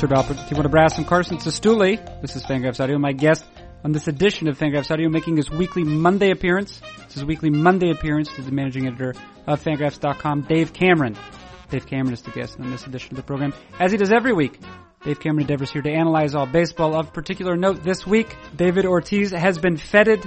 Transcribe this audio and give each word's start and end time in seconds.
Sir 0.00 0.08
Albert 0.14 0.38
Timur 0.48 0.66
Brass 0.66 0.96
and 0.96 1.06
Carson 1.06 1.36
Cistulli. 1.36 1.98
This 2.22 2.34
is 2.34 2.42
Fangraphs 2.42 2.80
Audio. 2.80 2.96
My 2.96 3.12
guest 3.12 3.44
on 3.84 3.92
this 3.92 4.08
edition 4.08 4.48
of 4.48 4.58
Fangraphs 4.58 4.90
Audio 4.90 5.10
making 5.10 5.36
his 5.36 5.50
weekly 5.50 5.84
Monday 5.84 6.30
appearance. 6.30 6.80
This 7.06 7.18
is 7.18 7.24
weekly 7.26 7.50
Monday 7.50 7.90
appearance 7.90 8.30
is 8.38 8.46
the 8.46 8.50
managing 8.50 8.86
editor 8.86 9.12
of 9.46 9.62
Fangraphs.com, 9.62 10.46
Dave 10.48 10.72
Cameron. 10.72 11.18
Dave 11.68 11.86
Cameron 11.86 12.14
is 12.14 12.22
the 12.22 12.30
guest 12.30 12.58
on 12.58 12.70
this 12.70 12.86
edition 12.86 13.12
of 13.12 13.16
the 13.16 13.22
program, 13.22 13.52
as 13.78 13.92
he 13.92 13.98
does 13.98 14.10
every 14.10 14.32
week. 14.32 14.58
Dave 15.04 15.20
Cameron 15.20 15.42
endeavors 15.42 15.70
here 15.70 15.82
to 15.82 15.90
analyze 15.90 16.34
all 16.34 16.46
baseball. 16.46 16.98
Of 16.98 17.12
particular 17.12 17.54
note 17.54 17.82
this 17.82 18.06
week, 18.06 18.34
David 18.56 18.86
Ortiz 18.86 19.32
has 19.32 19.58
been 19.58 19.76
feted 19.76 20.26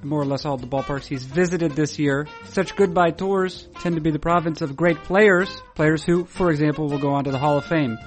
more 0.00 0.20
or 0.20 0.26
less 0.26 0.44
all 0.44 0.58
the 0.58 0.68
ballparks 0.68 1.06
he's 1.06 1.24
visited 1.24 1.72
this 1.72 1.98
year. 1.98 2.28
Such 2.44 2.76
goodbye 2.76 3.10
tours 3.10 3.66
tend 3.80 3.96
to 3.96 4.00
be 4.00 4.12
the 4.12 4.20
province 4.20 4.62
of 4.62 4.76
great 4.76 4.98
players, 4.98 5.50
players 5.74 6.04
who, 6.04 6.24
for 6.24 6.52
example, 6.52 6.86
will 6.86 7.00
go 7.00 7.14
on 7.14 7.24
to 7.24 7.32
the 7.32 7.38
Hall 7.38 7.58
of 7.58 7.64
Fame. 7.64 7.98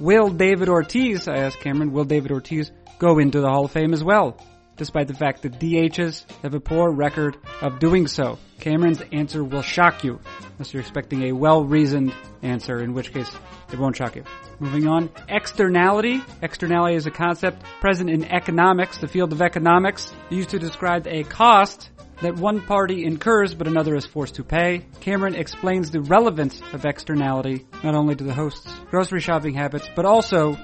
Will 0.00 0.28
David 0.28 0.68
Ortiz, 0.68 1.26
I 1.26 1.38
asked 1.38 1.58
Cameron, 1.58 1.92
will 1.92 2.04
David 2.04 2.30
Ortiz 2.30 2.70
go 3.00 3.18
into 3.18 3.40
the 3.40 3.48
Hall 3.48 3.64
of 3.64 3.72
Fame 3.72 3.92
as 3.92 4.04
well? 4.04 4.36
Despite 4.76 5.08
the 5.08 5.14
fact 5.14 5.42
that 5.42 5.58
DHs 5.58 6.24
have 6.42 6.54
a 6.54 6.60
poor 6.60 6.88
record 6.92 7.36
of 7.60 7.80
doing 7.80 8.06
so. 8.06 8.38
Cameron's 8.60 9.02
answer 9.12 9.42
will 9.42 9.62
shock 9.62 10.04
you, 10.04 10.20
unless 10.52 10.72
you're 10.72 10.82
expecting 10.82 11.24
a 11.24 11.32
well-reasoned 11.32 12.14
answer, 12.42 12.78
in 12.78 12.94
which 12.94 13.12
case 13.12 13.28
it 13.72 13.78
won't 13.78 13.96
shock 13.96 14.14
you. 14.14 14.22
Moving 14.60 14.86
on, 14.86 15.10
externality. 15.28 16.22
Externality 16.42 16.94
is 16.94 17.06
a 17.06 17.10
concept 17.10 17.64
present 17.80 18.08
in 18.08 18.24
economics, 18.24 18.98
the 18.98 19.08
field 19.08 19.32
of 19.32 19.42
economics, 19.42 20.14
used 20.30 20.50
to 20.50 20.60
describe 20.60 21.08
a 21.08 21.24
cost 21.24 21.90
that 22.22 22.36
one 22.36 22.60
party 22.60 23.04
incurs 23.04 23.54
but 23.54 23.66
another 23.66 23.94
is 23.94 24.06
forced 24.06 24.36
to 24.36 24.44
pay. 24.44 24.84
Cameron 25.00 25.34
explains 25.34 25.90
the 25.90 26.00
relevance 26.00 26.60
of 26.72 26.84
externality 26.84 27.66
not 27.84 27.94
only 27.94 28.14
to 28.14 28.24
the 28.24 28.34
host's 28.34 28.72
grocery 28.90 29.20
shopping 29.20 29.54
habits 29.54 29.88
but 29.94 30.04
also 30.04 30.56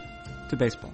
to 0.48 0.56
baseball. 0.56 0.92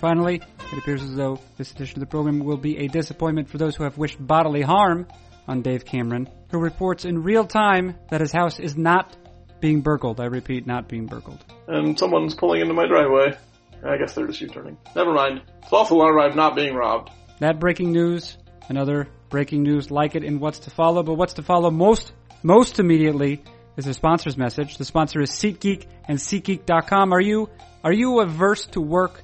Finally, 0.00 0.42
it 0.72 0.78
appears 0.78 1.02
as 1.02 1.14
though 1.14 1.38
this 1.58 1.70
edition 1.72 1.96
of 1.96 2.00
the 2.00 2.10
program 2.10 2.40
will 2.40 2.56
be 2.56 2.78
a 2.78 2.88
disappointment 2.88 3.48
for 3.48 3.58
those 3.58 3.76
who 3.76 3.84
have 3.84 3.98
wished 3.98 4.24
bodily 4.24 4.62
harm 4.62 5.06
on 5.46 5.62
Dave 5.62 5.84
Cameron, 5.84 6.28
who 6.50 6.58
reports 6.58 7.04
in 7.04 7.22
real 7.22 7.46
time 7.46 7.96
that 8.10 8.20
his 8.20 8.32
house 8.32 8.58
is 8.58 8.76
not 8.76 9.16
being 9.60 9.80
burgled. 9.80 10.20
I 10.20 10.24
repeat, 10.24 10.66
not 10.66 10.88
being 10.88 11.06
burgled. 11.06 11.44
And 11.68 11.98
someone's 11.98 12.34
pulling 12.34 12.60
into 12.60 12.74
my 12.74 12.86
driveway. 12.86 13.36
I 13.84 13.96
guess 13.96 14.14
they're 14.14 14.26
just 14.26 14.40
U-turning. 14.40 14.76
Never 14.94 15.12
mind. 15.12 15.42
False 15.68 15.90
alarm, 15.90 16.18
I'm 16.20 16.36
not 16.36 16.56
being 16.56 16.74
robbed. 16.74 17.10
That 17.40 17.58
breaking 17.58 17.92
news, 17.92 18.36
another 18.68 19.08
breaking 19.32 19.62
news 19.62 19.90
like 19.90 20.14
it 20.14 20.22
in 20.22 20.38
what's 20.38 20.60
to 20.60 20.70
follow, 20.70 21.02
but 21.02 21.14
what's 21.14 21.32
to 21.32 21.42
follow 21.42 21.70
most, 21.70 22.12
most 22.42 22.78
immediately 22.78 23.42
is 23.78 23.86
a 23.86 23.94
sponsor's 23.94 24.36
message. 24.36 24.76
The 24.76 24.84
sponsor 24.84 25.22
is 25.22 25.30
SeatGeek 25.30 25.86
and 26.06 26.18
SeatGeek.com. 26.18 27.12
Are 27.14 27.20
you, 27.20 27.48
are 27.82 27.94
you 27.94 28.20
averse 28.20 28.66
to 28.66 28.80
work 28.80 29.22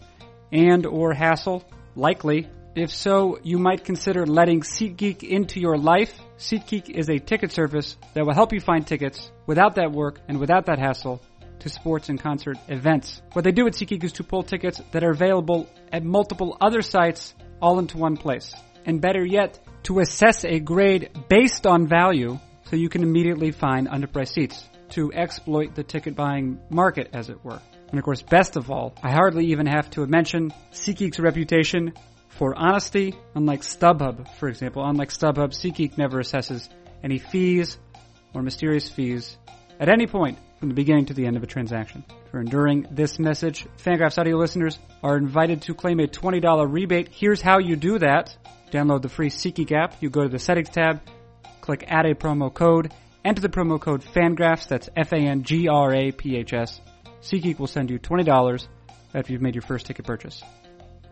and 0.50 0.86
or 0.86 1.12
hassle? 1.12 1.62
Likely. 1.94 2.48
If 2.74 2.90
so, 2.90 3.38
you 3.42 3.58
might 3.58 3.84
consider 3.84 4.24
letting 4.24 4.62
SeatGeek 4.62 5.22
into 5.22 5.60
your 5.60 5.76
life. 5.76 6.18
SeatGeek 6.38 6.88
is 6.88 7.10
a 7.10 7.18
ticket 7.18 7.52
service 7.52 7.96
that 8.14 8.24
will 8.24 8.34
help 8.34 8.54
you 8.54 8.60
find 8.60 8.86
tickets 8.86 9.30
without 9.46 9.74
that 9.74 9.92
work 9.92 10.20
and 10.26 10.40
without 10.40 10.66
that 10.66 10.78
hassle 10.78 11.20
to 11.58 11.68
sports 11.68 12.08
and 12.08 12.18
concert 12.18 12.56
events. 12.68 13.20
What 13.34 13.44
they 13.44 13.52
do 13.52 13.66
at 13.66 13.74
SeatGeek 13.74 14.04
is 14.04 14.12
to 14.14 14.24
pull 14.24 14.42
tickets 14.42 14.80
that 14.92 15.04
are 15.04 15.10
available 15.10 15.68
at 15.92 16.02
multiple 16.02 16.56
other 16.62 16.80
sites 16.80 17.34
all 17.60 17.78
into 17.78 17.98
one 17.98 18.16
place. 18.16 18.54
And 18.86 19.02
better 19.02 19.22
yet, 19.26 19.58
to 19.84 20.00
assess 20.00 20.44
a 20.44 20.60
grade 20.60 21.10
based 21.28 21.66
on 21.66 21.86
value 21.86 22.38
so 22.64 22.76
you 22.76 22.88
can 22.88 23.02
immediately 23.02 23.50
find 23.50 23.88
underpriced 23.88 24.32
seats 24.32 24.68
to 24.90 25.12
exploit 25.12 25.74
the 25.74 25.82
ticket 25.82 26.14
buying 26.14 26.60
market, 26.70 27.10
as 27.12 27.28
it 27.28 27.44
were. 27.44 27.60
And 27.90 27.98
of 27.98 28.04
course, 28.04 28.22
best 28.22 28.56
of 28.56 28.70
all, 28.70 28.94
I 29.02 29.10
hardly 29.10 29.46
even 29.46 29.66
have 29.66 29.90
to 29.90 30.06
mention 30.06 30.52
SeatGeek's 30.72 31.18
reputation 31.18 31.92
for 32.28 32.54
honesty, 32.54 33.14
unlike 33.34 33.62
StubHub, 33.62 34.28
for 34.36 34.48
example. 34.48 34.84
Unlike 34.84 35.10
StubHub, 35.10 35.50
SeatGeek 35.50 35.96
never 35.96 36.18
assesses 36.18 36.68
any 37.02 37.18
fees 37.18 37.78
or 38.34 38.42
mysterious 38.42 38.88
fees 38.88 39.36
at 39.80 39.88
any 39.88 40.06
point 40.06 40.38
from 40.58 40.68
the 40.68 40.74
beginning 40.74 41.06
to 41.06 41.14
the 41.14 41.26
end 41.26 41.36
of 41.36 41.42
a 41.42 41.46
transaction. 41.46 42.04
For 42.30 42.40
enduring 42.40 42.86
this 42.90 43.18
message, 43.18 43.66
Fangraphs 43.78 44.18
audio 44.18 44.36
listeners 44.36 44.78
are 45.02 45.16
invited 45.16 45.62
to 45.62 45.74
claim 45.74 46.00
a 46.00 46.06
$20 46.06 46.66
rebate. 46.70 47.08
Here's 47.12 47.40
how 47.40 47.58
you 47.58 47.76
do 47.76 47.98
that. 48.00 48.36
Download 48.70 49.00
the 49.00 49.08
free 49.08 49.30
SeatGeek 49.30 49.72
app. 49.72 50.02
You 50.02 50.10
go 50.10 50.22
to 50.22 50.28
the 50.28 50.38
settings 50.38 50.68
tab, 50.68 51.00
click 51.60 51.84
add 51.86 52.06
a 52.06 52.14
promo 52.14 52.52
code, 52.52 52.92
enter 53.24 53.40
the 53.40 53.48
promo 53.48 53.80
code 53.80 54.02
FANGRAPHS, 54.02 54.68
that's 54.68 54.90
F-A-N-G-R-A-P-H-S. 54.96 56.80
SeatGeek 57.22 57.58
will 57.58 57.66
send 57.66 57.90
you 57.90 57.98
$20 57.98 58.68
after 59.14 59.32
you've 59.32 59.42
made 59.42 59.54
your 59.54 59.62
first 59.62 59.86
ticket 59.86 60.04
purchase. 60.04 60.42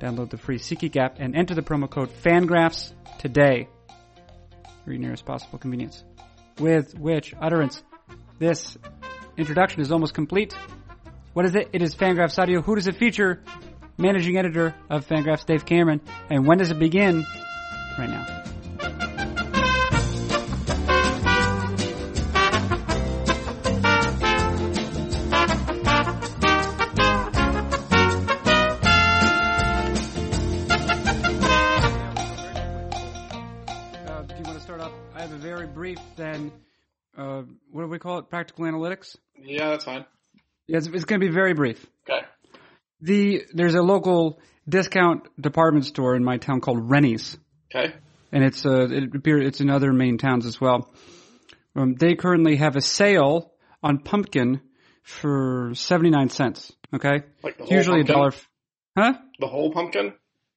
Download 0.00 0.28
the 0.28 0.36
free 0.36 0.58
SeatGeek 0.58 0.96
app 0.96 1.16
and 1.18 1.34
enter 1.34 1.54
the 1.54 1.62
promo 1.62 1.88
code 1.88 2.10
FANGRAPHS 2.10 2.92
today 3.18 3.68
for 4.84 4.92
your 4.92 5.00
nearest 5.00 5.24
possible 5.24 5.58
convenience. 5.58 6.04
With 6.58 6.98
which 6.98 7.34
utterance 7.40 7.82
this 8.38 8.76
introduction 9.36 9.80
is 9.80 9.92
almost 9.92 10.14
complete. 10.14 10.54
What 11.32 11.44
is 11.44 11.54
it? 11.54 11.68
It 11.72 11.82
is 11.82 11.94
Fangraphs 11.94 12.38
Audio. 12.38 12.62
Who 12.62 12.74
does 12.74 12.86
it 12.86 12.96
feature? 12.96 13.42
Managing 13.98 14.36
editor 14.36 14.74
of 14.90 15.06
Fangraphs, 15.06 15.46
Dave 15.46 15.64
Cameron. 15.64 16.00
And 16.30 16.46
when 16.46 16.58
does 16.58 16.70
it 16.70 16.78
begin? 16.78 17.24
Right 17.98 18.10
now. 18.10 18.45
Call 38.16 38.22
it? 38.24 38.30
Practical 38.30 38.64
analytics? 38.64 39.14
Yeah, 39.38 39.68
that's 39.70 39.84
fine. 39.84 40.06
Yeah, 40.66 40.78
it's, 40.78 40.86
it's 40.86 41.04
going 41.04 41.20
to 41.20 41.26
be 41.26 41.32
very 41.32 41.52
brief. 41.52 41.84
Okay. 42.08 42.26
The 43.02 43.42
there's 43.52 43.74
a 43.74 43.82
local 43.82 44.40
discount 44.66 45.24
department 45.38 45.84
store 45.84 46.16
in 46.16 46.24
my 46.24 46.38
town 46.38 46.62
called 46.62 46.88
Rennie's, 46.90 47.36
Okay. 47.74 47.92
and 48.32 48.42
it's 48.42 48.64
uh 48.64 48.88
it 48.90 49.14
appears 49.14 49.46
it's 49.46 49.60
in 49.60 49.68
other 49.68 49.92
Maine 49.92 50.16
towns 50.16 50.46
as 50.46 50.58
well. 50.58 50.90
Um, 51.74 51.94
they 51.94 52.14
currently 52.14 52.56
have 52.56 52.74
a 52.76 52.80
sale 52.80 53.52
on 53.82 53.98
pumpkin 53.98 54.62
for 55.02 55.72
seventy 55.74 56.08
nine 56.08 56.30
cents. 56.30 56.72
Okay, 56.94 57.24
Like 57.42 57.58
the 57.58 57.64
whole 57.64 57.76
usually 57.76 57.98
pumpkin? 57.98 58.14
a 58.14 58.16
dollar. 58.18 58.28
f- 58.28 58.48
Huh? 58.96 59.12
The 59.40 59.46
whole 59.48 59.72
pumpkin? 59.72 60.14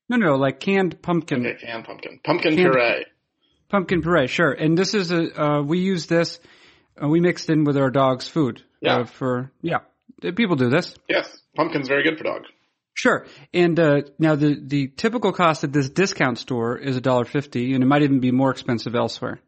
No, 0.07 0.15
no, 0.15 0.35
like 0.35 0.61
canned 0.61 1.01
pumpkin. 1.01 1.45
Okay, 1.45 1.65
canned 1.65 1.83
pumpkin. 1.83 2.21
Pumpkin 2.23 2.55
Canned- 2.55 2.71
puree. 2.71 3.05
Pumpkin 3.67 4.01
puree, 4.01 4.27
sure. 4.27 4.53
And 4.53 4.77
this 4.77 4.93
is 4.93 5.11
a 5.11 5.41
uh, 5.43 5.61
we 5.61 5.79
use 5.79 6.05
this. 6.07 6.39
Uh, 7.01 7.07
we 7.07 7.19
mixed 7.19 7.49
in 7.49 7.63
with 7.63 7.77
our 7.77 7.89
dog's 7.89 8.27
food. 8.27 8.63
Yeah. 8.81 8.99
Uh, 8.99 9.05
for 9.05 9.51
yeah, 9.61 9.79
Uh, 10.23 10.31
people 10.35 10.55
do 10.55 10.69
this. 10.69 10.93
Yes. 11.07 11.27
Pumpkin's 11.55 11.87
very 11.87 12.03
good 12.03 12.17
for 12.17 12.23
dogs. 12.23 12.47
Sure. 12.93 13.25
And 13.53 13.79
uh, 13.79 14.01
now 14.17 14.35
the 14.35 14.59
the 14.61 14.87
typical 14.87 15.31
cost 15.31 15.63
at 15.63 15.71
this 15.71 15.89
discount 15.89 16.37
store 16.37 16.77
is 16.77 16.97
a 16.97 17.01
dollar 17.01 17.25
fifty, 17.25 17.73
and 17.73 17.83
it 17.83 17.87
might 17.87 18.01
even 18.01 18.19
be 18.19 18.31
more 18.31 18.51
expensive 18.51 18.95
elsewhere. 18.95 19.39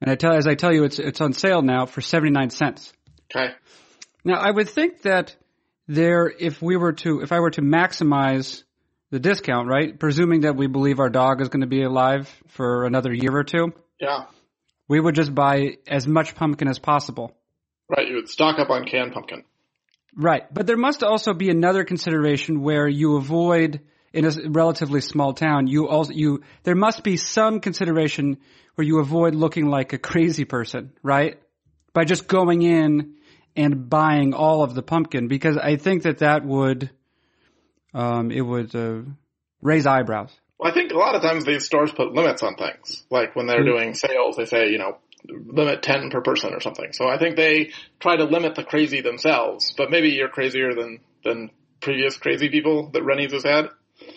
And 0.00 0.10
I 0.10 0.14
tell 0.16 0.32
as 0.32 0.46
I 0.46 0.54
tell 0.54 0.72
you, 0.72 0.84
it's 0.84 0.98
it's 0.98 1.20
on 1.20 1.32
sale 1.32 1.62
now 1.62 1.86
for 1.86 2.00
seventy 2.00 2.30
nine 2.30 2.50
cents. 2.50 2.92
Okay. 3.30 3.54
Now 4.24 4.34
I 4.40 4.50
would 4.50 4.68
think 4.68 5.02
that 5.02 5.36
there, 5.86 6.28
if 6.28 6.60
we 6.60 6.76
were 6.76 6.92
to, 6.92 7.20
if 7.22 7.32
I 7.32 7.40
were 7.40 7.50
to 7.52 7.62
maximize 7.62 8.62
the 9.10 9.18
discount, 9.18 9.68
right, 9.68 9.98
presuming 9.98 10.42
that 10.42 10.54
we 10.54 10.66
believe 10.66 10.98
our 11.00 11.08
dog 11.08 11.40
is 11.40 11.48
going 11.48 11.62
to 11.62 11.66
be 11.66 11.82
alive 11.82 12.28
for 12.48 12.84
another 12.84 13.12
year 13.12 13.34
or 13.34 13.44
two, 13.44 13.72
Yeah. 13.98 14.26
We 14.88 14.98
would 14.98 15.14
just 15.14 15.34
buy 15.34 15.76
as 15.86 16.06
much 16.06 16.34
pumpkin 16.34 16.66
as 16.66 16.78
possible. 16.78 17.36
Right, 17.88 18.08
you 18.08 18.16
would 18.16 18.28
stock 18.28 18.58
up 18.58 18.70
on 18.70 18.84
canned 18.84 19.12
pumpkin. 19.12 19.44
Right. 20.16 20.52
But 20.52 20.66
there 20.66 20.76
must 20.76 21.02
also 21.02 21.32
be 21.34 21.50
another 21.50 21.84
consideration 21.84 22.62
where 22.62 22.88
you 22.88 23.16
avoid 23.16 23.80
in 24.12 24.24
a 24.24 24.32
relatively 24.48 25.00
small 25.00 25.34
town, 25.34 25.66
you 25.66 25.88
also, 25.88 26.12
you, 26.12 26.42
there 26.62 26.74
must 26.74 27.04
be 27.04 27.16
some 27.16 27.60
consideration 27.60 28.38
where 28.74 28.86
you 28.86 29.00
avoid 29.00 29.34
looking 29.34 29.66
like 29.66 29.92
a 29.92 29.98
crazy 29.98 30.44
person, 30.44 30.92
right? 31.02 31.38
By 31.92 32.04
just 32.04 32.26
going 32.26 32.62
in 32.62 33.16
and 33.54 33.88
buying 33.88 34.32
all 34.34 34.62
of 34.62 34.74
the 34.74 34.82
pumpkin 34.82 35.28
because 35.28 35.56
I 35.58 35.76
think 35.76 36.04
that 36.04 36.18
that 36.18 36.44
would, 36.44 36.90
um, 37.92 38.30
it 38.30 38.40
would, 38.40 38.74
uh, 38.74 39.02
raise 39.60 39.86
eyebrows. 39.86 40.30
Well, 40.58 40.70
I 40.70 40.74
think 40.74 40.92
a 40.92 40.96
lot 40.96 41.14
of 41.14 41.22
times 41.22 41.44
these 41.44 41.64
stores 41.64 41.92
put 41.92 42.12
limits 42.12 42.42
on 42.42 42.56
things. 42.56 43.04
Like 43.10 43.36
when 43.36 43.46
they're 43.46 43.62
Hmm. 43.62 43.68
doing 43.68 43.94
sales, 43.94 44.36
they 44.36 44.44
say, 44.44 44.70
you 44.70 44.78
know, 44.78 44.98
limit 45.28 45.82
10 45.82 46.10
per 46.10 46.20
person 46.20 46.54
or 46.54 46.60
something. 46.60 46.92
So 46.92 47.08
I 47.08 47.18
think 47.18 47.36
they 47.36 47.70
try 48.00 48.16
to 48.16 48.24
limit 48.24 48.54
the 48.54 48.64
crazy 48.64 49.00
themselves, 49.00 49.74
but 49.76 49.90
maybe 49.90 50.10
you're 50.10 50.28
crazier 50.28 50.74
than, 50.74 51.00
than 51.24 51.50
previous 51.80 52.16
crazy 52.16 52.48
people 52.48 52.90
that 52.90 53.02
Rennie's 53.02 53.32
has 53.32 53.44
had. 53.44 53.70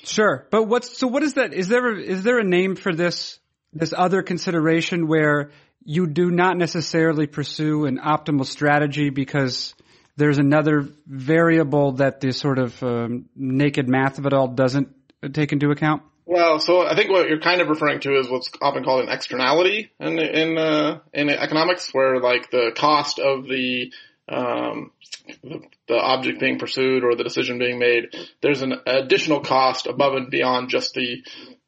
Sure, 0.04 0.48
but 0.52 0.64
what's 0.64 0.98
so? 0.98 1.08
What 1.08 1.24
is 1.24 1.36
that? 1.36 1.54
Is 1.54 1.68
there 1.68 1.92
a, 1.92 2.00
is 2.00 2.24
there 2.24 2.38
a 2.38 2.44
name 2.44 2.76
for 2.76 2.94
this 2.94 3.40
this 3.74 3.94
other 3.96 4.22
consideration 4.22 5.08
where 5.08 5.52
you 5.84 6.06
do 6.06 6.30
not 6.30 6.56
necessarily 6.58 7.26
pursue 7.26 7.86
an 7.86 7.98
optimal 7.98 8.46
strategy 8.46 9.10
because 9.10 9.74
there's 10.18 10.38
another 10.38 10.88
variable 11.08 11.94
that 11.94 12.20
the 12.20 12.32
sort 12.32 12.60
of 12.60 12.82
um, 12.84 13.26
naked 13.36 13.90
math 13.90 14.20
of 14.20 14.26
it 14.28 14.34
all 14.34 14.48
doesn't 14.48 14.90
take 15.34 15.52
into 15.52 15.72
account? 15.72 16.04
Well, 16.32 16.60
so 16.60 16.88
I 16.88 16.96
think 16.96 17.10
what 17.10 17.28
you're 17.28 17.42
kind 17.42 17.60
of 17.60 17.68
referring 17.68 18.00
to 18.00 18.18
is 18.18 18.30
what's 18.30 18.50
often 18.62 18.86
called 18.86 19.04
an 19.04 19.10
externality 19.10 19.92
in 20.00 20.18
in 20.18 20.58
uh, 20.58 21.00
in 21.14 21.30
economics, 21.30 21.94
where 21.94 22.22
like 22.22 22.50
the 22.50 22.72
cost 22.74 23.20
of 23.20 23.44
the 23.50 23.92
um, 24.30 24.92
the, 25.44 25.60
the 25.90 25.98
object 25.98 26.40
being 26.40 26.58
pursued 26.58 27.04
or 27.04 27.16
the 27.16 27.26
decision 27.26 27.60
being 27.60 27.80
made, 27.80 28.16
there's 28.42 28.62
an 28.62 28.76
additional 28.86 29.42
cost 29.42 29.88
above 29.88 30.14
and 30.14 30.32
beyond 30.32 30.70
just 30.70 30.94
the 30.94 31.22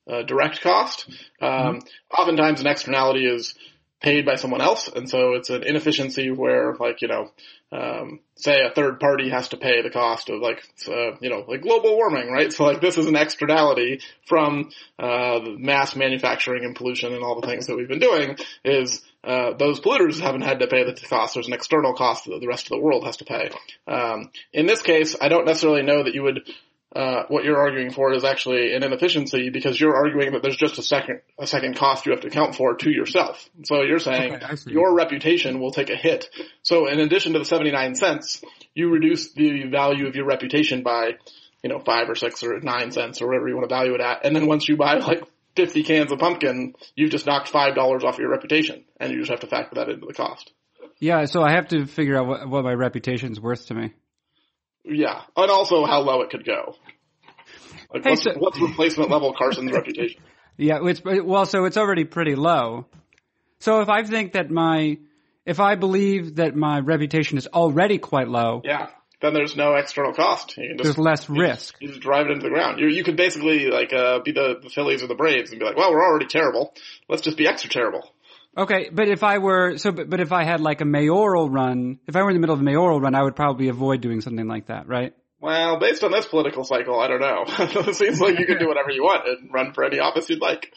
uh, 0.10 0.22
direct 0.22 0.62
cost. 0.62 1.10
Um, 1.42 1.50
mm-hmm. 1.50 1.78
Oftentimes, 2.18 2.62
an 2.62 2.68
externality 2.68 3.26
is 3.26 3.56
paid 4.04 4.26
by 4.26 4.36
someone 4.36 4.62
else, 4.62 4.90
and 4.94 5.10
so 5.10 5.34
it's 5.34 5.50
an 5.50 5.64
inefficiency 5.64 6.30
where, 6.30 6.76
like, 6.78 7.02
you 7.02 7.08
know, 7.08 7.32
um, 7.72 8.20
say 8.36 8.62
a 8.62 8.70
third 8.70 9.00
party 9.00 9.30
has 9.30 9.48
to 9.50 9.58
pay 9.58 9.82
the 9.82 9.90
cost 9.90 10.30
of 10.30 10.42
like, 10.42 10.62
uh, 10.88 11.16
you 11.22 11.30
know, 11.30 11.44
like 11.48 11.62
global 11.62 11.96
warming, 11.96 12.30
right? 12.30 12.52
So 12.54 12.66
like 12.66 12.82
this 12.82 12.98
is 12.98 13.08
an 13.08 13.16
externality 13.16 14.02
from, 14.28 14.70
uh, 15.00 15.40
mass 15.58 15.96
manufacturing 15.96 16.66
and 16.66 16.76
pollution 16.76 17.14
and 17.14 17.24
all 17.24 17.40
the 17.40 17.48
things 17.48 17.66
that 17.66 17.78
we've 17.78 17.88
been 17.88 18.00
doing 18.00 18.38
is, 18.64 19.02
uh, 19.24 19.54
those 19.54 19.80
polluters 19.80 20.20
haven't 20.20 20.42
had 20.42 20.60
to 20.60 20.68
pay 20.68 20.84
the 20.84 20.94
cost. 20.94 21.34
There's 21.34 21.48
an 21.48 21.54
external 21.54 21.94
cost 21.94 22.26
that 22.26 22.42
the 22.42 22.48
rest 22.48 22.66
of 22.66 22.72
the 22.72 22.84
world 22.84 23.06
has 23.06 23.18
to 23.18 23.26
pay. 23.26 23.50
Um, 23.88 24.30
in 24.52 24.66
this 24.68 24.82
case, 24.82 25.16
I 25.20 25.30
don't 25.30 25.46
necessarily 25.46 25.82
know 25.82 26.04
that 26.04 26.14
you 26.14 26.24
would 26.24 26.42
uh, 26.96 27.24
what 27.28 27.44
you're 27.44 27.58
arguing 27.58 27.92
for 27.92 28.14
is 28.14 28.24
actually 28.24 28.76
an 28.76 28.84
inefficiency 28.84 29.50
because 29.50 29.80
you're 29.80 29.96
arguing 29.96 30.34
that 30.34 30.44
there's 30.44 30.58
just 30.58 30.78
a 30.78 30.84
second 30.84 31.22
a 31.40 31.48
second 31.48 31.76
cost 31.76 32.06
you 32.06 32.12
have 32.12 32.22
to 32.22 32.28
account 32.28 32.56
for 32.56 32.76
to 32.76 32.92
yourself. 32.92 33.50
So 33.64 33.82
you're 33.82 34.00
saying 34.00 34.36
okay, 34.36 34.56
your 34.68 34.94
reputation 34.94 35.60
will 35.60 35.72
take 35.72 35.90
a 35.90 35.96
hit. 35.96 36.30
So 36.62 36.88
in 36.88 37.00
addition 37.00 37.34
to 37.34 37.40
the 37.40 37.46
79 37.46 37.96
cents, 37.96 38.44
you 38.76 38.90
reduce 38.90 39.34
the 39.34 39.64
value 39.72 40.08
of 40.08 40.16
your 40.16 40.26
reputation 40.26 40.84
by, 40.84 41.14
you 41.64 41.70
know, 41.70 41.80
five 41.80 42.10
or 42.10 42.16
six 42.16 42.44
or 42.44 42.60
nine 42.60 42.92
cents 42.92 43.22
or 43.22 43.28
whatever 43.28 43.48
you 43.48 43.56
want 43.56 43.68
to 43.68 43.74
value 43.74 43.96
it 43.96 44.02
at. 44.02 44.26
And 44.26 44.36
then 44.36 44.46
once 44.46 44.68
you 44.68 44.78
buy 44.78 44.96
like 44.96 45.24
50 45.56 45.84
cans 45.84 46.12
of 46.12 46.20
pumpkin, 46.20 46.76
you've 46.96 47.12
just 47.12 47.26
knocked 47.26 47.52
$5 47.52 48.04
off 48.04 48.20
your 48.20 48.30
reputation 48.30 48.86
and 49.00 49.12
you 49.12 49.20
just 49.20 49.32
have 49.32 49.40
to 49.40 49.48
factor 49.48 49.76
that 49.76 49.90
into 49.90 50.06
the 50.06 50.14
cost. 50.14 50.52
Yeah, 51.00 51.26
so 51.26 51.42
I 51.42 51.52
have 51.52 51.70
to 51.70 51.86
figure 51.88 52.18
out 52.18 52.28
what, 52.28 52.48
what 52.48 52.64
my 52.64 52.74
reputation's 52.74 53.40
worth 53.40 53.68
to 53.68 53.74
me. 53.74 53.94
Yeah, 54.84 55.22
and 55.36 55.52
also 55.52 55.86
how 55.86 56.02
low 56.02 56.22
it 56.22 56.30
could 56.30 56.46
go. 56.46 56.76
Like, 57.94 58.04
hey, 58.04 58.10
what's, 58.12 58.24
so, 58.24 58.34
what's 58.38 58.60
replacement 58.60 59.10
level 59.10 59.34
Carson's 59.34 59.72
reputation? 59.74 60.22
Yeah, 60.58 60.80
it's 60.84 61.02
well, 61.04 61.46
so 61.46 61.66
it's 61.66 61.78
already 61.78 62.04
pretty 62.04 62.36
low. 62.36 62.86
So 63.60 63.80
if 63.80 63.90
I 63.90 64.04
think 64.04 64.34
that 64.34 64.52
my, 64.52 64.98
if 65.46 65.60
I 65.60 65.76
believe 65.76 66.36
that 66.36 66.56
my 66.56 66.80
reputation 66.80 67.38
is 67.38 67.48
already 67.48 67.98
quite 67.98 68.28
low, 68.28 68.62
yeah, 68.64 68.90
then 69.22 69.34
there's 69.34 69.56
no 69.56 69.76
external 69.76 70.14
cost. 70.14 70.50
Just, 70.56 70.84
there's 70.84 70.98
less 70.98 71.30
you 71.30 71.36
risk. 71.36 71.74
Just, 71.74 71.82
you 71.82 71.88
just 71.88 72.02
drive 72.02 72.28
it 72.28 72.32
into 72.32 72.44
the 72.44 72.50
ground. 72.50 72.80
You 72.80 72.88
you 72.88 73.04
could 73.04 73.16
basically 73.16 73.68
like 73.68 73.94
uh, 73.94 74.20
be 74.20 74.34
the, 74.34 74.60
the 74.62 74.70
Phillies 74.70 75.02
or 75.02 75.08
the 75.08 75.16
Braves 75.16 75.52
and 75.52 75.60
be 75.60 75.66
like, 75.66 75.78
well, 75.78 75.92
we're 75.92 76.06
already 76.06 76.28
terrible. 76.28 76.74
Let's 77.08 77.22
just 77.22 77.38
be 77.38 77.48
extra 77.48 77.70
terrible. 77.70 78.14
Okay, 78.56 78.90
but 78.92 79.08
if 79.08 79.24
I 79.24 79.40
were 79.40 79.78
so, 79.78 79.92
but, 79.92 80.10
but 80.10 80.20
if 80.20 80.32
I 80.32 80.44
had 80.44 80.62
like 80.62 80.82
a 80.82 80.86
mayoral 80.86 81.50
run, 81.50 82.00
if 82.08 82.16
I 82.16 82.22
were 82.22 82.30
in 82.30 82.36
the 82.36 82.40
middle 82.40 82.54
of 82.54 82.62
a 82.62 82.64
mayoral 82.64 83.02
run, 83.02 83.16
I 83.16 83.24
would 83.24 83.36
probably 83.36 83.70
avoid 83.70 84.02
doing 84.02 84.22
something 84.22 84.48
like 84.48 84.68
that, 84.68 84.88
right? 84.88 85.14
Well, 85.40 85.80
based 85.80 86.04
on 86.04 86.12
this 86.12 86.26
political 86.26 86.64
cycle, 86.64 87.00
I 87.00 87.08
don't 87.08 87.20
know. 87.20 87.44
it 87.48 87.96
seems 87.96 88.22
like 88.22 88.40
you 88.40 88.46
can 88.46 88.60
do 88.60 88.68
whatever 88.68 88.92
you 88.92 89.04
want 89.04 89.28
and 89.28 89.54
run 89.54 89.74
for 89.74 89.84
any 89.84 90.00
office 90.00 90.30
you'd 90.30 90.40
like. 90.40 90.74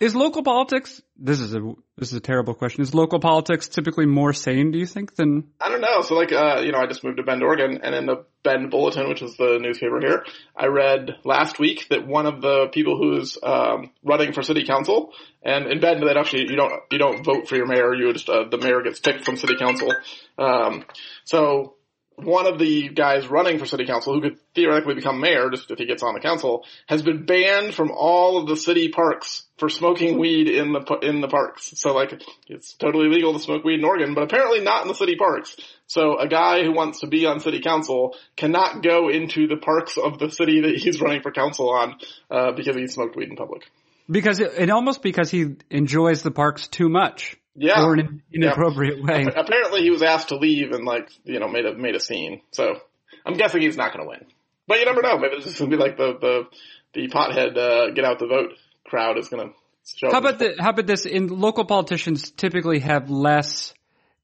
Is 0.00 0.14
local 0.14 0.42
politics? 0.42 1.00
This 1.16 1.40
is 1.40 1.54
a 1.54 1.60
this 1.96 2.10
is 2.10 2.14
a 2.14 2.20
terrible 2.20 2.54
question. 2.54 2.82
Is 2.82 2.94
local 2.94 3.20
politics 3.20 3.68
typically 3.68 4.06
more 4.06 4.32
sane? 4.32 4.72
Do 4.72 4.78
you 4.78 4.86
think 4.86 5.14
than? 5.14 5.52
I 5.60 5.68
don't 5.68 5.80
know. 5.80 6.02
So 6.02 6.14
like, 6.14 6.32
uh, 6.32 6.62
you 6.64 6.72
know, 6.72 6.78
I 6.78 6.86
just 6.86 7.04
moved 7.04 7.18
to 7.18 7.22
Bend, 7.22 7.42
Oregon, 7.42 7.80
and 7.82 7.94
in 7.94 8.06
the 8.06 8.24
Bend 8.42 8.70
Bulletin, 8.70 9.08
which 9.08 9.22
is 9.22 9.36
the 9.36 9.58
newspaper 9.60 10.00
here, 10.00 10.24
I 10.56 10.66
read 10.66 11.16
last 11.24 11.58
week 11.58 11.86
that 11.90 12.06
one 12.06 12.26
of 12.26 12.42
the 12.42 12.68
people 12.72 12.96
who's 12.96 13.38
um, 13.42 13.90
running 14.02 14.32
for 14.32 14.42
city 14.42 14.64
council, 14.66 15.12
and 15.42 15.66
in 15.66 15.80
Bend, 15.80 16.02
that 16.02 16.16
actually 16.16 16.50
you 16.50 16.56
don't 16.56 16.72
you 16.90 16.98
don't 16.98 17.24
vote 17.24 17.48
for 17.48 17.56
your 17.56 17.66
mayor. 17.66 17.94
You 17.94 18.12
just 18.12 18.28
uh, 18.28 18.44
the 18.50 18.58
mayor 18.58 18.82
gets 18.82 18.98
picked 18.98 19.24
from 19.24 19.36
city 19.36 19.56
council. 19.56 19.92
Um, 20.38 20.84
so 21.24 21.74
one 22.16 22.46
of 22.46 22.58
the 22.58 22.88
guys 22.90 23.26
running 23.26 23.58
for 23.58 23.66
city 23.66 23.86
council, 23.86 24.14
who 24.14 24.20
could 24.20 24.38
theoretically 24.54 24.94
become 24.94 25.20
mayor 25.20 25.50
just 25.50 25.70
if 25.70 25.78
he 25.78 25.86
gets 25.86 26.02
on 26.02 26.14
the 26.14 26.20
council, 26.20 26.64
has 26.86 27.02
been 27.02 27.26
banned 27.26 27.74
from 27.74 27.90
all 27.90 28.38
of 28.38 28.46
the 28.46 28.56
city 28.56 28.88
parks 28.88 29.44
for 29.58 29.68
smoking 29.68 30.18
weed 30.18 30.48
in 30.48 30.72
the 30.72 30.98
in 31.02 31.20
the 31.20 31.28
parks. 31.28 31.72
So 31.76 31.94
like, 31.94 32.20
it's 32.48 32.74
totally 32.74 33.08
legal 33.08 33.32
to 33.32 33.38
smoke 33.38 33.64
weed 33.64 33.80
in 33.80 33.84
Oregon, 33.84 34.14
but 34.14 34.22
apparently 34.22 34.60
not 34.60 34.82
in 34.82 34.88
the 34.88 34.94
city 34.94 35.16
parks. 35.16 35.56
So 35.86 36.18
a 36.18 36.28
guy 36.28 36.62
who 36.62 36.72
wants 36.72 37.00
to 37.00 37.06
be 37.06 37.26
on 37.26 37.40
city 37.40 37.60
council 37.60 38.16
cannot 38.36 38.82
go 38.82 39.08
into 39.08 39.46
the 39.46 39.56
parks 39.56 39.96
of 39.96 40.18
the 40.18 40.30
city 40.30 40.62
that 40.62 40.76
he's 40.76 41.00
running 41.00 41.22
for 41.22 41.32
council 41.32 41.70
on 41.70 41.96
uh, 42.30 42.52
because 42.52 42.76
he 42.76 42.86
smoked 42.86 43.16
weed 43.16 43.28
in 43.28 43.36
public. 43.36 43.62
Because 44.10 44.38
it, 44.40 44.52
and 44.58 44.70
almost 44.70 45.02
because 45.02 45.30
he 45.30 45.56
enjoys 45.70 46.22
the 46.22 46.30
parks 46.30 46.68
too 46.68 46.88
much. 46.88 47.36
Yeah. 47.56 47.84
Or 47.84 47.94
in 47.94 48.00
an 48.00 48.22
inappropriate 48.32 48.98
yeah. 48.98 49.04
way. 49.04 49.26
Apparently 49.34 49.82
he 49.82 49.90
was 49.90 50.02
asked 50.02 50.28
to 50.28 50.36
leave 50.36 50.72
and 50.72 50.84
like, 50.84 51.08
you 51.24 51.38
know, 51.38 51.48
made 51.48 51.64
a, 51.64 51.74
made 51.74 51.94
a 51.94 52.00
scene. 52.00 52.40
So 52.50 52.74
I'm 53.24 53.34
guessing 53.34 53.62
he's 53.62 53.76
not 53.76 53.92
going 53.92 54.04
to 54.04 54.08
win. 54.08 54.26
But 54.66 54.80
you 54.80 54.86
never 54.86 55.02
know. 55.02 55.18
Maybe 55.18 55.36
this 55.36 55.46
is 55.46 55.58
going 55.58 55.70
to 55.70 55.76
be 55.76 55.82
like 55.82 55.96
the, 55.96 56.18
the, 56.20 56.42
the 56.94 57.08
pothead, 57.08 57.56
uh, 57.56 57.92
get 57.94 58.04
out 58.04 58.18
the 58.18 58.26
vote 58.26 58.54
crowd 58.84 59.18
is 59.18 59.28
going 59.28 59.48
to 59.48 59.54
show 59.86 60.10
How 60.10 60.18
about 60.18 60.38
the, 60.38 60.56
how 60.58 60.70
about 60.70 60.86
this? 60.86 61.06
In 61.06 61.28
local 61.28 61.64
politicians 61.64 62.30
typically 62.30 62.80
have 62.80 63.08
less, 63.10 63.72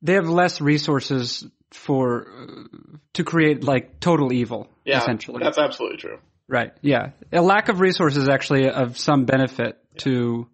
they 0.03 0.15
have 0.15 0.29
less 0.29 0.61
resources 0.61 1.47
for, 1.71 2.27
uh, 2.27 2.97
to 3.13 3.23
create 3.23 3.63
like 3.63 4.01
total 4.01 4.33
evil. 4.33 4.69
Yeah. 4.85 4.99
Essentially. 4.99 5.41
That's 5.43 5.59
absolutely 5.59 5.99
true. 5.99 6.19
Right. 6.49 6.73
Yeah. 6.81 7.11
A 7.33 7.43
lack 7.43 7.69
of 7.69 7.79
resources 7.79 8.29
actually 8.29 8.69
of 8.69 8.99
some 8.99 9.25
benefit 9.25 9.79
yeah. 9.95 10.03
to, 10.03 10.49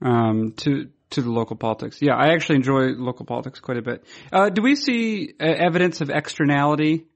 um, 0.00 0.52
to, 0.58 0.88
to 1.10 1.22
the 1.22 1.30
local 1.30 1.56
politics. 1.56 1.98
Yeah, 2.00 2.14
I 2.14 2.32
actually 2.34 2.56
enjoy 2.56 2.92
local 2.96 3.26
politics 3.26 3.60
quite 3.60 3.78
a 3.78 3.82
bit. 3.82 4.04
Uh, 4.32 4.48
do 4.48 4.62
we 4.62 4.76
see 4.76 5.34
uh, 5.40 5.44
evidence 5.44 6.00
of 6.00 6.10
externality 6.10 7.06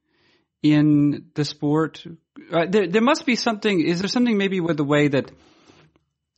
in 0.62 1.26
the 1.34 1.44
sport? 1.44 2.04
Uh, 2.52 2.66
there, 2.68 2.88
there 2.88 3.02
must 3.02 3.26
be 3.26 3.36
something. 3.36 3.80
Is 3.80 4.00
there 4.00 4.08
something 4.08 4.36
maybe 4.36 4.60
with 4.60 4.76
the 4.76 4.84
way 4.84 5.08
that 5.08 5.30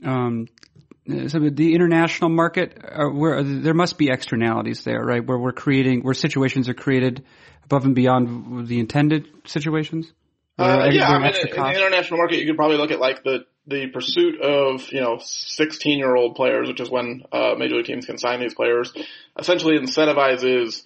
um, 0.05 0.47
some 1.07 1.45
of 1.45 1.57
the 1.57 1.75
international 1.75 2.31
market, 2.31 2.79
uh, 2.85 3.07
where 3.07 3.43
there 3.43 3.75
must 3.75 3.97
be 3.97 4.11
externalities 4.11 4.83
there, 4.85 5.03
right? 5.03 5.25
Where 5.25 5.39
we're 5.39 5.53
creating, 5.53 6.03
where 6.03 6.15
situations 6.15 6.69
are 6.69 6.75
created 6.75 7.25
above 7.65 7.85
and 7.85 7.95
beyond 7.95 8.67
the 8.69 8.79
intended 8.79 9.27
situations. 9.45 10.13
Uh, 10.59 10.89
yeah, 10.91 11.09
I 11.09 11.19
mean, 11.19 11.35
in 11.35 11.63
the 11.63 11.71
international 11.71 12.19
market, 12.19 12.39
you 12.39 12.47
could 12.47 12.57
probably 12.57 12.79
look 12.79 12.91
at 12.91 12.99
like 12.99 13.23
the 13.23 13.45
the 13.67 13.89
pursuit 13.89 14.41
of 14.41 14.91
you 14.93 15.01
know 15.01 15.19
16 15.21 15.99
year 15.99 16.15
old 16.15 16.35
players, 16.35 16.69
which 16.69 16.81
is 16.81 16.91
when 16.91 17.25
uh, 17.33 17.55
major 17.59 17.77
league 17.77 17.87
teams 17.87 18.07
can 18.07 18.19
sign 18.19 18.41
these 18.41 18.55
players, 18.55 18.93
essentially 19.39 19.79
incentivizes 19.79 20.83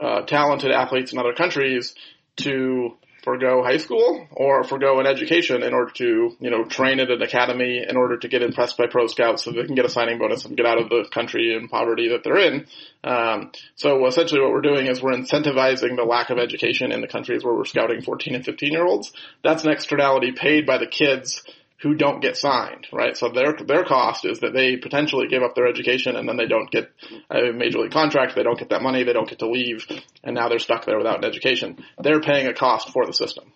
uh, 0.00 0.22
talented 0.22 0.70
athletes 0.70 1.12
in 1.12 1.18
other 1.18 1.34
countries 1.34 1.94
to 2.36 2.96
forego 3.24 3.62
high 3.64 3.78
school 3.78 4.28
or 4.32 4.62
forego 4.64 5.00
an 5.00 5.06
education 5.06 5.62
in 5.62 5.72
order 5.72 5.90
to, 5.92 6.36
you 6.40 6.50
know, 6.50 6.64
train 6.64 7.00
at 7.00 7.10
an 7.10 7.22
academy 7.22 7.82
in 7.88 7.96
order 7.96 8.18
to 8.18 8.28
get 8.28 8.42
impressed 8.42 8.76
by 8.76 8.86
pro 8.86 9.06
scouts 9.06 9.44
so 9.44 9.50
they 9.50 9.64
can 9.64 9.74
get 9.74 9.86
a 9.86 9.88
signing 9.88 10.18
bonus 10.18 10.44
and 10.44 10.56
get 10.56 10.66
out 10.66 10.78
of 10.78 10.90
the 10.90 11.08
country 11.10 11.56
and 11.56 11.70
poverty 11.70 12.10
that 12.10 12.22
they're 12.22 12.38
in. 12.38 12.66
Um, 13.02 13.50
so 13.76 14.06
essentially 14.06 14.42
what 14.42 14.50
we're 14.50 14.60
doing 14.60 14.86
is 14.86 15.02
we're 15.02 15.12
incentivizing 15.12 15.96
the 15.96 16.04
lack 16.04 16.28
of 16.28 16.38
education 16.38 16.92
in 16.92 17.00
the 17.00 17.08
countries 17.08 17.42
where 17.42 17.54
we're 17.54 17.64
scouting 17.64 18.02
14 18.02 18.34
and 18.34 18.44
15 18.44 18.72
year 18.72 18.84
olds. 18.84 19.12
That's 19.42 19.64
an 19.64 19.70
externality 19.70 20.32
paid 20.32 20.66
by 20.66 20.76
the 20.76 20.86
kids 20.86 21.42
who 21.84 21.94
don't 21.94 22.20
get 22.20 22.34
signed, 22.34 22.86
right? 22.92 23.14
So 23.14 23.28
their 23.28 23.52
their 23.52 23.84
cost 23.84 24.24
is 24.24 24.40
that 24.40 24.54
they 24.54 24.76
potentially 24.76 25.28
give 25.28 25.42
up 25.42 25.54
their 25.54 25.66
education 25.66 26.16
and 26.16 26.26
then 26.26 26.38
they 26.38 26.46
don't 26.46 26.70
get 26.70 26.90
a 27.30 27.52
major 27.52 27.78
league 27.80 27.92
contract, 27.92 28.34
they 28.34 28.42
don't 28.42 28.58
get 28.58 28.70
that 28.70 28.80
money, 28.80 29.04
they 29.04 29.12
don't 29.12 29.28
get 29.28 29.40
to 29.40 29.50
leave, 29.50 29.86
and 30.24 30.34
now 30.34 30.48
they're 30.48 30.58
stuck 30.58 30.86
there 30.86 30.96
without 30.96 31.18
an 31.18 31.24
education. 31.24 31.84
They're 32.02 32.22
paying 32.22 32.46
a 32.46 32.54
cost 32.54 32.88
for 32.88 33.04
the 33.04 33.12
system. 33.12 33.52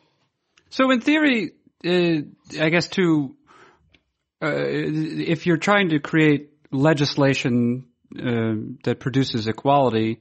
So 0.68 0.90
in 0.90 1.00
theory, 1.00 1.52
uh, 1.86 2.60
I 2.62 2.68
guess 2.68 2.88
to 2.88 3.34
uh, 4.42 4.52
if 4.54 5.46
you're 5.46 5.56
trying 5.56 5.88
to 5.88 5.98
create 5.98 6.50
legislation 6.70 7.86
uh, 8.14 8.56
that 8.84 9.00
produces 9.00 9.46
equality, 9.46 10.20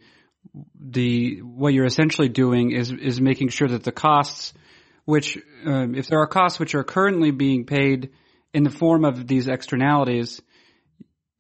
the 0.79 1.41
what 1.41 1.73
you're 1.73 1.85
essentially 1.85 2.29
doing 2.29 2.71
is 2.71 2.89
is 2.89 3.19
making 3.19 3.49
sure 3.49 3.67
that 3.67 3.83
the 3.83 3.91
costs 3.91 4.53
which, 5.07 5.37
um, 5.65 5.95
if 5.95 6.07
there 6.07 6.19
are 6.19 6.27
costs 6.27 6.59
which 6.59 6.75
are 6.75 6.83
currently 6.83 7.31
being 7.31 7.65
paid 7.65 8.09
in 8.53 8.63
the 8.63 8.69
form 8.69 9.05
of 9.05 9.25
these 9.25 9.47
externalities, 9.47 10.41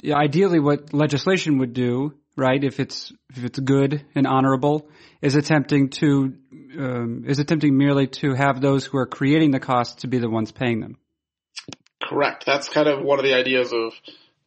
ideally 0.09 0.57
what 0.57 0.93
legislation 0.93 1.57
would 1.57 1.73
do, 1.73 2.13
right, 2.37 2.63
if 2.63 2.79
it's, 2.79 3.11
if 3.35 3.43
it's 3.43 3.59
good 3.59 4.05
and 4.15 4.25
honorable, 4.25 4.89
is 5.21 5.35
attempting 5.35 5.89
to, 5.89 6.33
um, 6.79 7.25
is 7.27 7.39
attempting 7.39 7.77
merely 7.77 8.07
to 8.07 8.33
have 8.35 8.61
those 8.61 8.85
who 8.85 8.97
are 8.99 9.05
creating 9.05 9.51
the 9.51 9.59
costs 9.59 10.03
to 10.03 10.07
be 10.07 10.17
the 10.17 10.29
ones 10.29 10.53
paying 10.53 10.79
them. 10.79 10.97
Correct. 12.01 12.45
That's 12.45 12.69
kind 12.69 12.87
of 12.87 13.03
one 13.03 13.19
of 13.19 13.25
the 13.25 13.33
ideas 13.33 13.73
of 13.73 13.91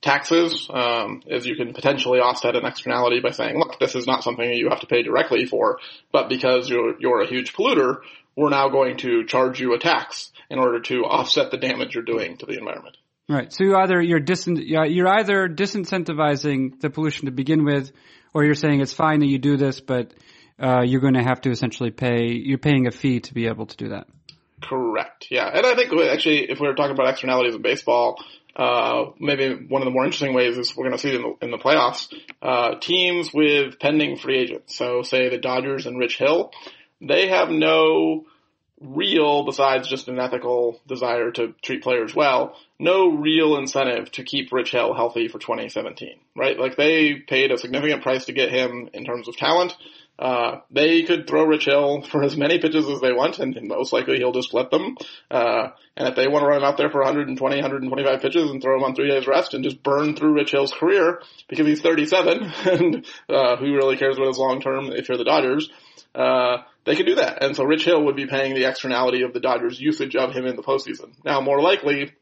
taxes 0.00 0.66
um, 0.72 1.22
is 1.26 1.44
you 1.44 1.56
can 1.56 1.74
potentially 1.74 2.20
offset 2.20 2.56
an 2.56 2.64
externality 2.64 3.20
by 3.20 3.32
saying, 3.32 3.58
look, 3.58 3.78
this 3.78 3.94
is 3.94 4.06
not 4.06 4.24
something 4.24 4.48
that 4.48 4.56
you 4.56 4.70
have 4.70 4.80
to 4.80 4.86
pay 4.86 5.02
directly 5.02 5.44
for, 5.44 5.78
but 6.10 6.30
because 6.30 6.70
you're 6.70 6.98
you're 6.98 7.20
a 7.20 7.26
huge 7.26 7.52
polluter, 7.52 7.98
we're 8.40 8.48
now 8.48 8.70
going 8.70 8.96
to 8.96 9.26
charge 9.26 9.60
you 9.60 9.74
a 9.74 9.78
tax 9.78 10.32
in 10.48 10.58
order 10.58 10.80
to 10.80 11.04
offset 11.04 11.50
the 11.50 11.58
damage 11.58 11.94
you're 11.94 12.02
doing 12.02 12.38
to 12.38 12.46
the 12.46 12.56
environment. 12.56 12.96
Right. 13.28 13.52
So 13.52 13.64
you 13.64 13.76
either 13.76 14.00
you're 14.00 14.18
dis 14.18 14.46
you're 14.46 15.08
either 15.08 15.46
disincentivizing 15.46 16.80
the 16.80 16.88
pollution 16.88 17.26
to 17.26 17.32
begin 17.32 17.66
with, 17.66 17.92
or 18.32 18.44
you're 18.44 18.54
saying 18.54 18.80
it's 18.80 18.94
fine 18.94 19.20
that 19.20 19.26
you 19.26 19.38
do 19.38 19.58
this, 19.58 19.80
but 19.80 20.14
uh, 20.58 20.80
you're 20.80 21.02
going 21.02 21.14
to 21.14 21.22
have 21.22 21.42
to 21.42 21.50
essentially 21.50 21.90
pay. 21.90 22.32
You're 22.32 22.58
paying 22.58 22.86
a 22.86 22.90
fee 22.90 23.20
to 23.20 23.34
be 23.34 23.46
able 23.46 23.66
to 23.66 23.76
do 23.76 23.90
that. 23.90 24.06
Correct. 24.62 25.26
Yeah, 25.30 25.46
and 25.46 25.66
I 25.66 25.74
think 25.74 25.92
actually, 25.92 26.50
if 26.50 26.60
we 26.60 26.66
were 26.66 26.74
talking 26.74 26.92
about 26.92 27.08
externalities 27.10 27.54
in 27.54 27.62
baseball, 27.62 28.16
uh, 28.56 29.10
maybe 29.18 29.66
one 29.68 29.82
of 29.82 29.86
the 29.86 29.92
more 29.92 30.04
interesting 30.04 30.34
ways 30.34 30.56
is 30.56 30.74
we're 30.74 30.84
going 30.84 30.96
to 30.96 31.02
see 31.02 31.14
in 31.14 31.22
the, 31.22 31.34
in 31.46 31.50
the 31.50 31.58
playoffs, 31.58 32.12
uh, 32.42 32.78
teams 32.80 33.32
with 33.32 33.78
pending 33.78 34.16
free 34.16 34.38
agents. 34.38 34.76
So 34.76 35.02
say 35.02 35.28
the 35.28 35.38
Dodgers 35.38 35.86
and 35.86 35.98
Rich 35.98 36.18
Hill, 36.18 36.50
they 37.00 37.28
have 37.28 37.50
no 37.50 38.26
real, 38.80 39.44
besides 39.44 39.88
just 39.88 40.08
an 40.08 40.18
ethical 40.18 40.80
desire 40.86 41.30
to 41.32 41.54
treat 41.62 41.82
players 41.82 42.14
well, 42.14 42.56
no 42.78 43.10
real 43.10 43.56
incentive 43.56 44.10
to 44.12 44.24
keep 44.24 44.52
Rich 44.52 44.70
Hill 44.72 44.94
healthy 44.94 45.28
for 45.28 45.38
2017, 45.38 46.18
right? 46.34 46.58
Like 46.58 46.76
they 46.76 47.14
paid 47.14 47.52
a 47.52 47.58
significant 47.58 48.02
price 48.02 48.24
to 48.26 48.32
get 48.32 48.50
him 48.50 48.88
in 48.94 49.04
terms 49.04 49.28
of 49.28 49.36
talent. 49.36 49.76
Uh, 50.18 50.60
they 50.70 51.02
could 51.02 51.26
throw 51.26 51.44
Rich 51.44 51.66
Hill 51.66 52.02
for 52.10 52.22
as 52.22 52.36
many 52.36 52.58
pitches 52.58 52.88
as 52.88 53.00
they 53.00 53.12
want, 53.12 53.38
and 53.38 53.56
most 53.68 53.92
likely 53.92 54.16
he'll 54.16 54.32
just 54.32 54.54
let 54.54 54.70
them. 54.70 54.96
Uh, 55.30 55.68
and 55.96 56.08
if 56.08 56.14
they 56.14 56.28
want 56.28 56.42
to 56.42 56.46
run 56.46 56.58
him 56.58 56.64
out 56.64 56.78
there 56.78 56.90
for 56.90 57.00
120, 57.00 57.56
125 57.56 58.22
pitches 58.22 58.50
and 58.50 58.62
throw 58.62 58.76
him 58.76 58.84
on 58.84 58.94
three 58.94 59.10
days 59.10 59.26
rest 59.26 59.52
and 59.52 59.64
just 59.64 59.82
burn 59.82 60.16
through 60.16 60.34
Rich 60.34 60.52
Hill's 60.52 60.72
career 60.72 61.22
because 61.48 61.66
he's 61.66 61.82
37, 61.82 62.42
and 62.64 63.06
uh, 63.28 63.56
who 63.56 63.74
really 63.74 63.98
cares 63.98 64.16
about 64.16 64.28
his 64.28 64.38
long 64.38 64.60
term 64.60 64.86
if 64.92 65.08
you're 65.08 65.18
the 65.18 65.24
Dodgers? 65.24 65.70
Uh, 66.14 66.58
they 66.84 66.96
could 66.96 67.06
do 67.06 67.16
that. 67.16 67.42
And 67.42 67.54
so 67.54 67.64
Rich 67.64 67.84
Hill 67.84 68.04
would 68.04 68.16
be 68.16 68.26
paying 68.26 68.54
the 68.54 68.64
externality 68.64 69.22
of 69.22 69.32
the 69.32 69.40
Dodgers' 69.40 69.80
usage 69.80 70.16
of 70.16 70.32
him 70.32 70.46
in 70.46 70.56
the 70.56 70.62
postseason. 70.62 71.12
Now, 71.24 71.40
more 71.40 71.60
likely, 71.60 72.12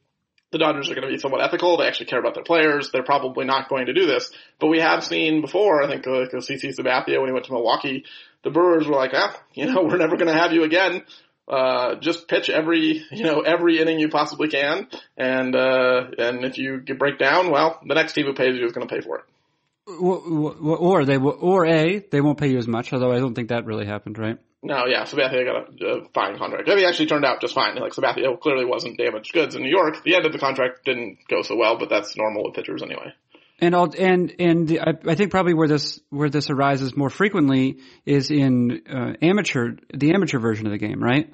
the 0.50 0.58
Dodgers 0.58 0.90
are 0.90 0.94
going 0.94 1.06
to 1.06 1.12
be 1.12 1.18
somewhat 1.18 1.42
ethical. 1.42 1.76
They 1.76 1.86
actually 1.86 2.06
care 2.06 2.18
about 2.18 2.34
their 2.34 2.44
players. 2.44 2.90
They're 2.90 3.04
probably 3.04 3.44
not 3.44 3.68
going 3.68 3.86
to 3.86 3.92
do 3.92 4.06
this. 4.06 4.30
But 4.58 4.68
we 4.68 4.80
have 4.80 5.04
seen 5.04 5.40
before, 5.40 5.82
I 5.82 5.88
think, 5.88 6.06
like 6.06 6.32
uh, 6.32 6.38
CC 6.38 6.74
Sabathia 6.74 7.18
when 7.20 7.28
he 7.28 7.32
went 7.32 7.46
to 7.46 7.52
Milwaukee, 7.52 8.04
the 8.42 8.50
Brewers 8.50 8.86
were 8.86 8.94
like, 8.94 9.12
ah, 9.14 9.38
you 9.54 9.66
know, 9.66 9.82
we're 9.84 9.98
never 9.98 10.16
going 10.16 10.32
to 10.32 10.38
have 10.38 10.52
you 10.52 10.64
again. 10.64 11.02
Uh, 11.46 11.94
just 11.96 12.28
pitch 12.28 12.50
every, 12.50 13.04
you 13.10 13.24
know, 13.24 13.40
every 13.40 13.78
inning 13.78 13.98
you 13.98 14.08
possibly 14.08 14.48
can. 14.48 14.86
And, 15.16 15.54
uh, 15.54 16.08
and 16.18 16.44
if 16.44 16.58
you 16.58 16.82
break 16.98 17.18
down, 17.18 17.50
well, 17.50 17.80
the 17.86 17.94
next 17.94 18.12
team 18.12 18.26
who 18.26 18.34
pays 18.34 18.54
you 18.54 18.66
is 18.66 18.72
going 18.72 18.86
to 18.86 18.94
pay 18.94 19.00
for 19.00 19.18
it. 19.18 19.24
Or 19.98 21.06
they 21.06 21.16
or 21.16 21.64
A, 21.64 22.00
they 22.00 22.20
won't 22.20 22.38
pay 22.38 22.48
you 22.48 22.58
as 22.58 22.68
much, 22.68 22.92
although 22.92 23.10
I 23.10 23.18
don't 23.18 23.34
think 23.34 23.48
that 23.48 23.64
really 23.64 23.86
happened, 23.86 24.18
right? 24.18 24.38
No, 24.62 24.86
yeah, 24.86 25.04
Sabathia 25.04 25.44
got 25.44 25.80
a, 25.80 25.86
a 25.86 26.08
fine 26.12 26.36
contract. 26.36 26.68
I 26.68 26.74
mean, 26.74 26.84
actually 26.84 27.06
turned 27.06 27.24
out 27.24 27.40
just 27.40 27.54
fine. 27.54 27.76
Like 27.76 27.92
Sabathia 27.92 28.38
clearly 28.40 28.64
wasn't 28.64 28.98
damaged 28.98 29.32
goods 29.32 29.54
in 29.54 29.62
New 29.62 29.70
York. 29.70 30.02
The 30.02 30.16
end 30.16 30.26
of 30.26 30.32
the 30.32 30.38
contract 30.38 30.84
didn't 30.84 31.18
go 31.28 31.42
so 31.42 31.56
well, 31.56 31.78
but 31.78 31.88
that's 31.88 32.16
normal 32.16 32.44
with 32.44 32.54
pitchers 32.54 32.82
anyway. 32.82 33.14
And 33.60 33.74
all, 33.74 33.92
and 33.96 34.34
and 34.38 34.68
the, 34.68 34.80
I, 34.80 34.92
I, 35.06 35.14
think 35.14 35.30
probably 35.30 35.54
where 35.54 35.68
this 35.68 36.00
where 36.10 36.30
this 36.30 36.48
arises 36.50 36.96
more 36.96 37.10
frequently 37.10 37.78
is 38.06 38.30
in 38.30 38.82
uh, 38.88 39.14
amateur 39.20 39.76
the 39.92 40.12
amateur 40.14 40.38
version 40.38 40.66
of 40.66 40.72
the 40.72 40.78
game, 40.78 41.02
right? 41.02 41.32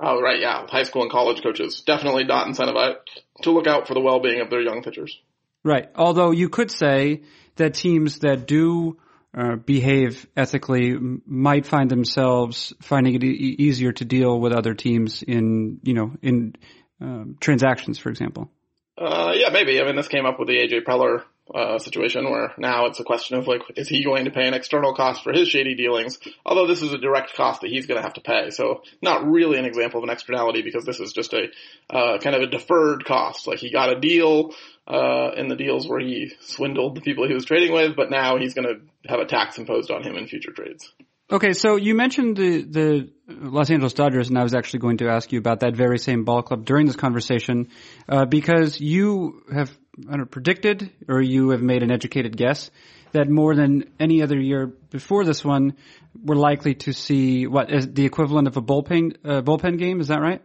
Oh 0.00 0.20
right, 0.20 0.40
yeah. 0.40 0.66
High 0.68 0.84
school 0.84 1.02
and 1.02 1.10
college 1.10 1.42
coaches 1.42 1.82
definitely 1.84 2.24
not 2.24 2.46
incentivized 2.46 2.96
to 3.42 3.50
look 3.50 3.66
out 3.66 3.88
for 3.88 3.94
the 3.94 4.00
well 4.00 4.20
being 4.20 4.40
of 4.40 4.50
their 4.50 4.60
young 4.60 4.82
pitchers. 4.82 5.16
Right. 5.64 5.88
Although 5.96 6.30
you 6.30 6.48
could 6.48 6.70
say 6.70 7.22
that 7.56 7.74
teams 7.74 8.20
that 8.20 8.46
do 8.46 8.98
uh, 9.38 9.56
behave 9.56 10.26
ethically 10.36 10.96
might 11.24 11.64
find 11.64 11.88
themselves 11.88 12.72
finding 12.82 13.14
it 13.14 13.22
e- 13.22 13.56
easier 13.58 13.92
to 13.92 14.04
deal 14.04 14.40
with 14.40 14.52
other 14.52 14.74
teams 14.74 15.22
in 15.22 15.78
you 15.84 15.94
know 15.94 16.12
in 16.22 16.56
um, 17.00 17.36
transactions, 17.40 17.98
for 17.98 18.08
example. 18.08 18.50
Uh, 18.96 19.32
yeah, 19.34 19.50
maybe. 19.50 19.80
I 19.80 19.84
mean, 19.84 19.94
this 19.94 20.08
came 20.08 20.26
up 20.26 20.40
with 20.40 20.48
the 20.48 20.56
AJ 20.56 20.84
Preller 20.84 21.22
uh, 21.54 21.78
situation 21.78 22.30
where 22.30 22.52
now 22.58 22.86
it's 22.86 23.00
a 23.00 23.04
question 23.04 23.38
of 23.38 23.46
like, 23.46 23.62
is 23.76 23.88
he 23.88 24.04
going 24.04 24.24
to 24.24 24.30
pay 24.30 24.46
an 24.46 24.54
external 24.54 24.94
cost 24.94 25.22
for 25.22 25.32
his 25.32 25.48
shady 25.48 25.74
dealings? 25.74 26.18
Although 26.44 26.66
this 26.66 26.82
is 26.82 26.92
a 26.92 26.98
direct 26.98 27.34
cost 27.34 27.62
that 27.62 27.70
he's 27.70 27.86
going 27.86 27.98
to 27.98 28.02
have 28.02 28.14
to 28.14 28.20
pay, 28.20 28.50
so 28.50 28.82
not 29.02 29.26
really 29.26 29.58
an 29.58 29.64
example 29.64 29.98
of 29.98 30.04
an 30.04 30.10
externality 30.10 30.62
because 30.62 30.84
this 30.84 31.00
is 31.00 31.12
just 31.12 31.32
a 31.32 31.48
uh, 31.90 32.18
kind 32.18 32.36
of 32.36 32.42
a 32.42 32.46
deferred 32.46 33.04
cost. 33.04 33.46
Like 33.46 33.58
he 33.58 33.70
got 33.70 33.92
a 33.92 34.00
deal 34.00 34.54
uh, 34.86 35.32
in 35.36 35.48
the 35.48 35.56
deals 35.56 35.88
where 35.88 36.00
he 36.00 36.32
swindled 36.40 36.96
the 36.96 37.00
people 37.00 37.26
he 37.26 37.34
was 37.34 37.44
trading 37.44 37.72
with, 37.72 37.96
but 37.96 38.10
now 38.10 38.38
he's 38.38 38.54
going 38.54 38.68
to 38.68 39.10
have 39.10 39.20
a 39.20 39.26
tax 39.26 39.58
imposed 39.58 39.90
on 39.90 40.02
him 40.02 40.16
in 40.16 40.26
future 40.26 40.52
trades. 40.52 40.90
Okay, 41.30 41.52
so 41.52 41.76
you 41.76 41.94
mentioned 41.94 42.38
the 42.38 42.62
the 42.62 43.10
Los 43.28 43.70
Angeles 43.70 43.92
Dodgers, 43.92 44.30
and 44.30 44.38
I 44.38 44.42
was 44.42 44.54
actually 44.54 44.80
going 44.80 44.96
to 44.98 45.08
ask 45.08 45.30
you 45.30 45.38
about 45.38 45.60
that 45.60 45.76
very 45.76 45.98
same 45.98 46.24
ball 46.24 46.42
club 46.42 46.64
during 46.64 46.86
this 46.86 46.96
conversation, 46.96 47.68
uh, 48.08 48.24
because 48.24 48.80
you 48.80 49.42
have 49.52 49.70
know, 49.98 50.24
predicted 50.24 50.90
or 51.08 51.20
you 51.20 51.50
have 51.50 51.62
made 51.62 51.82
an 51.82 51.90
educated 51.90 52.36
guess 52.36 52.70
that 53.12 53.28
more 53.28 53.54
than 53.54 53.90
any 53.98 54.22
other 54.22 54.38
year 54.38 54.66
before 54.66 55.24
this 55.24 55.44
one, 55.44 55.76
we're 56.22 56.34
likely 56.34 56.74
to 56.74 56.92
see 56.92 57.46
what 57.46 57.70
is 57.70 57.90
the 57.92 58.04
equivalent 58.04 58.48
of 58.48 58.56
a 58.56 58.62
bullpen 58.62 59.16
uh, 59.24 59.42
bullpen 59.42 59.78
game. 59.78 60.00
Is 60.00 60.08
that 60.08 60.20
right? 60.20 60.42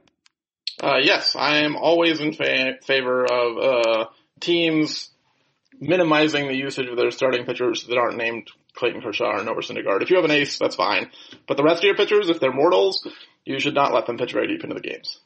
Uh, 0.82 0.98
yes, 1.02 1.36
I 1.36 1.60
am 1.60 1.76
always 1.76 2.20
in 2.20 2.34
fa- 2.34 2.78
favor 2.84 3.26
of 3.26 3.58
uh, 3.58 4.06
teams 4.40 5.10
minimizing 5.80 6.48
the 6.48 6.56
usage 6.56 6.88
of 6.88 6.98
their 6.98 7.12
starting 7.12 7.46
pitchers 7.46 7.86
that 7.86 7.98
aren't 7.98 8.18
named 8.18 8.48
Clayton 8.76 9.02
Kershaw 9.02 9.40
or 9.40 9.44
Noah 9.44 9.62
Syndergaard. 9.62 10.02
If 10.02 10.10
you 10.10 10.16
have 10.16 10.26
an 10.26 10.32
ace, 10.32 10.58
that's 10.58 10.76
fine. 10.76 11.12
But 11.48 11.58
the 11.58 11.64
rest 11.64 11.80
of 11.80 11.84
your 11.84 11.96
pitchers, 11.96 12.30
if 12.30 12.40
they're 12.40 12.54
mortals, 12.54 13.08
you 13.46 13.60
should 13.60 13.76
not 13.76 13.94
let 13.94 14.06
them 14.06 14.18
pitch 14.18 14.34
very 14.34 14.48
deep 14.48 14.64
into 14.64 14.76
the 14.76 14.82
games. 14.82 15.20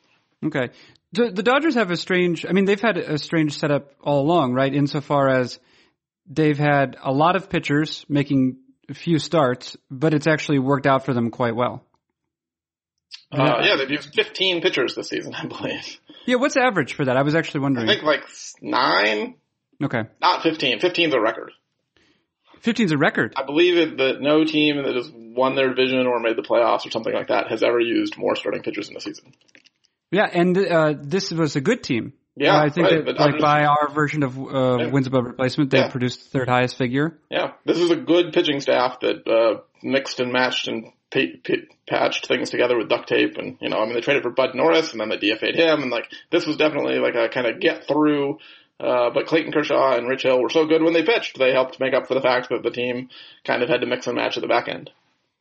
Okay. 0.46 0.69
The, 1.13 1.31
the 1.31 1.43
Dodgers 1.43 1.75
have 1.75 1.89
a 1.89 1.97
strange, 1.97 2.45
I 2.45 2.51
mean, 2.51 2.65
they've 2.65 2.81
had 2.81 2.97
a 2.97 3.17
strange 3.17 3.57
setup 3.57 3.93
all 4.01 4.21
along, 4.21 4.53
right? 4.53 4.73
Insofar 4.73 5.29
as 5.29 5.59
they've 6.29 6.57
had 6.57 6.97
a 7.01 7.11
lot 7.11 7.35
of 7.35 7.49
pitchers 7.49 8.05
making 8.09 8.57
a 8.89 8.93
few 8.93 9.19
starts, 9.19 9.77
but 9.89 10.13
it's 10.13 10.27
actually 10.27 10.59
worked 10.59 10.85
out 10.85 11.05
for 11.05 11.13
them 11.13 11.31
quite 11.31 11.55
well. 11.55 11.83
Uh, 13.31 13.61
yeah, 13.61 13.75
they've 13.77 13.89
used 13.89 14.13
15 14.13 14.61
pitchers 14.61 14.95
this 14.95 15.09
season, 15.09 15.33
I 15.37 15.45
believe. 15.45 15.99
Yeah, 16.25 16.35
what's 16.35 16.57
average 16.57 16.93
for 16.93 17.05
that? 17.05 17.17
I 17.17 17.23
was 17.23 17.35
actually 17.35 17.61
wondering. 17.61 17.89
I 17.89 17.93
think 17.93 18.03
like 18.03 18.23
nine. 18.61 19.35
Okay. 19.83 20.03
Not 20.21 20.43
15. 20.43 20.79
15 20.79 21.09
is 21.09 21.13
a 21.13 21.19
record. 21.19 21.51
15 22.61 22.87
is 22.87 22.91
a 22.91 22.97
record. 22.97 23.33
I 23.37 23.43
believe 23.43 23.97
that 23.97 24.19
no 24.19 24.43
team 24.43 24.77
that 24.77 24.95
has 24.95 25.09
won 25.13 25.55
their 25.55 25.69
division 25.69 26.07
or 26.07 26.19
made 26.19 26.35
the 26.35 26.41
playoffs 26.41 26.85
or 26.85 26.91
something 26.91 27.13
like 27.13 27.27
that 27.27 27.49
has 27.49 27.63
ever 27.63 27.79
used 27.79 28.17
more 28.17 28.35
starting 28.35 28.63
pitchers 28.63 28.89
in 28.89 28.97
a 28.97 28.99
season. 28.99 29.33
Yeah, 30.11 30.29
and 30.31 30.57
uh, 30.57 30.93
this 31.01 31.31
was 31.31 31.55
a 31.55 31.61
good 31.61 31.83
team. 31.83 32.13
Yeah, 32.35 32.55
uh, 32.55 32.65
I 32.65 32.69
think 32.69 32.87
right. 32.89 33.05
that 33.05 33.19
like 33.19 33.39
by 33.39 33.65
our 33.65 33.89
version 33.89 34.23
of 34.23 34.37
uh, 34.37 34.77
Yeah. 34.77 34.87
wins 34.91 35.07
above 35.07 35.25
replacement, 35.25 35.71
they 35.71 35.79
Yeah. 35.79 35.89
produced 35.89 36.23
the 36.31 36.39
third 36.39 36.47
highest 36.49 36.77
figure. 36.77 37.17
Yeah, 37.29 37.53
this 37.65 37.79
is 37.79 37.89
a 37.89 37.95
good 37.95 38.31
pitching 38.31 38.59
staff 38.61 38.99
that 39.01 39.27
uh, 39.27 39.61
mixed 39.81 40.19
and 40.19 40.31
matched 40.31 40.67
and 40.67 40.85
pa- 41.11 41.35
pa- 41.45 41.65
patched 41.89 42.27
things 42.27 42.51
together 42.51 42.77
with 42.77 42.89
duct 42.89 43.09
tape. 43.09 43.37
And 43.37 43.57
you 43.59 43.69
know, 43.69 43.77
I 43.79 43.85
mean, 43.85 43.95
they 43.95 44.01
traded 44.01 44.23
for 44.23 44.29
Bud 44.29 44.53
Norris 44.53 44.91
and 44.91 45.01
then 45.01 45.09
they 45.09 45.17
DFA'd 45.17 45.55
him, 45.55 45.81
and 45.81 45.91
like 45.91 46.11
this 46.29 46.45
was 46.45 46.57
definitely 46.57 46.99
like 46.99 47.15
a 47.15 47.27
kind 47.29 47.47
of 47.47 47.59
get 47.59 47.87
through. 47.87 48.37
Uh, 48.79 49.09
but 49.09 49.25
Clayton 49.25 49.51
Kershaw 49.51 49.97
and 49.97 50.07
Rich 50.07 50.21
Hill 50.21 50.39
were 50.39 50.51
so 50.51 50.67
good 50.67 50.83
when 50.83 50.93
they 50.93 51.01
pitched, 51.01 51.39
they 51.39 51.51
helped 51.51 51.79
make 51.79 51.95
up 51.95 52.07
for 52.07 52.13
the 52.13 52.21
fact 52.21 52.49
that 52.49 52.61
the 52.61 52.69
team 52.69 53.09
kind 53.43 53.63
of 53.63 53.69
had 53.69 53.81
to 53.81 53.87
mix 53.87 54.05
and 54.05 54.15
match 54.15 54.37
at 54.37 54.41
the 54.41 54.47
back 54.47 54.67
end. 54.67 54.91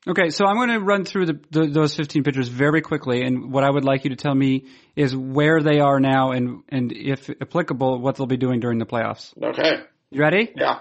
Okay, 0.08 0.30
so 0.30 0.46
I'm 0.46 0.56
going 0.56 0.68
to 0.70 0.78
run 0.80 1.04
through 1.04 1.26
the, 1.26 1.40
the, 1.50 1.66
those 1.66 1.96
15 1.96 2.22
pitchers 2.22 2.46
very 2.48 2.80
quickly, 2.80 3.22
and 3.22 3.50
what 3.52 3.64
I 3.64 3.70
would 3.70 3.84
like 3.84 4.04
you 4.04 4.10
to 4.10 4.16
tell 4.16 4.34
me 4.34 4.66
is 4.94 5.16
where 5.16 5.60
they 5.62 5.80
are 5.80 5.98
now, 5.98 6.30
and 6.30 6.62
and 6.68 6.92
if 6.92 7.28
applicable, 7.28 7.98
what 8.00 8.14
they'll 8.16 8.26
be 8.28 8.36
doing 8.36 8.60
during 8.60 8.78
the 8.78 8.86
playoffs. 8.86 9.32
Okay, 9.42 9.82
You 10.10 10.20
ready? 10.20 10.52
yeah, 10.56 10.78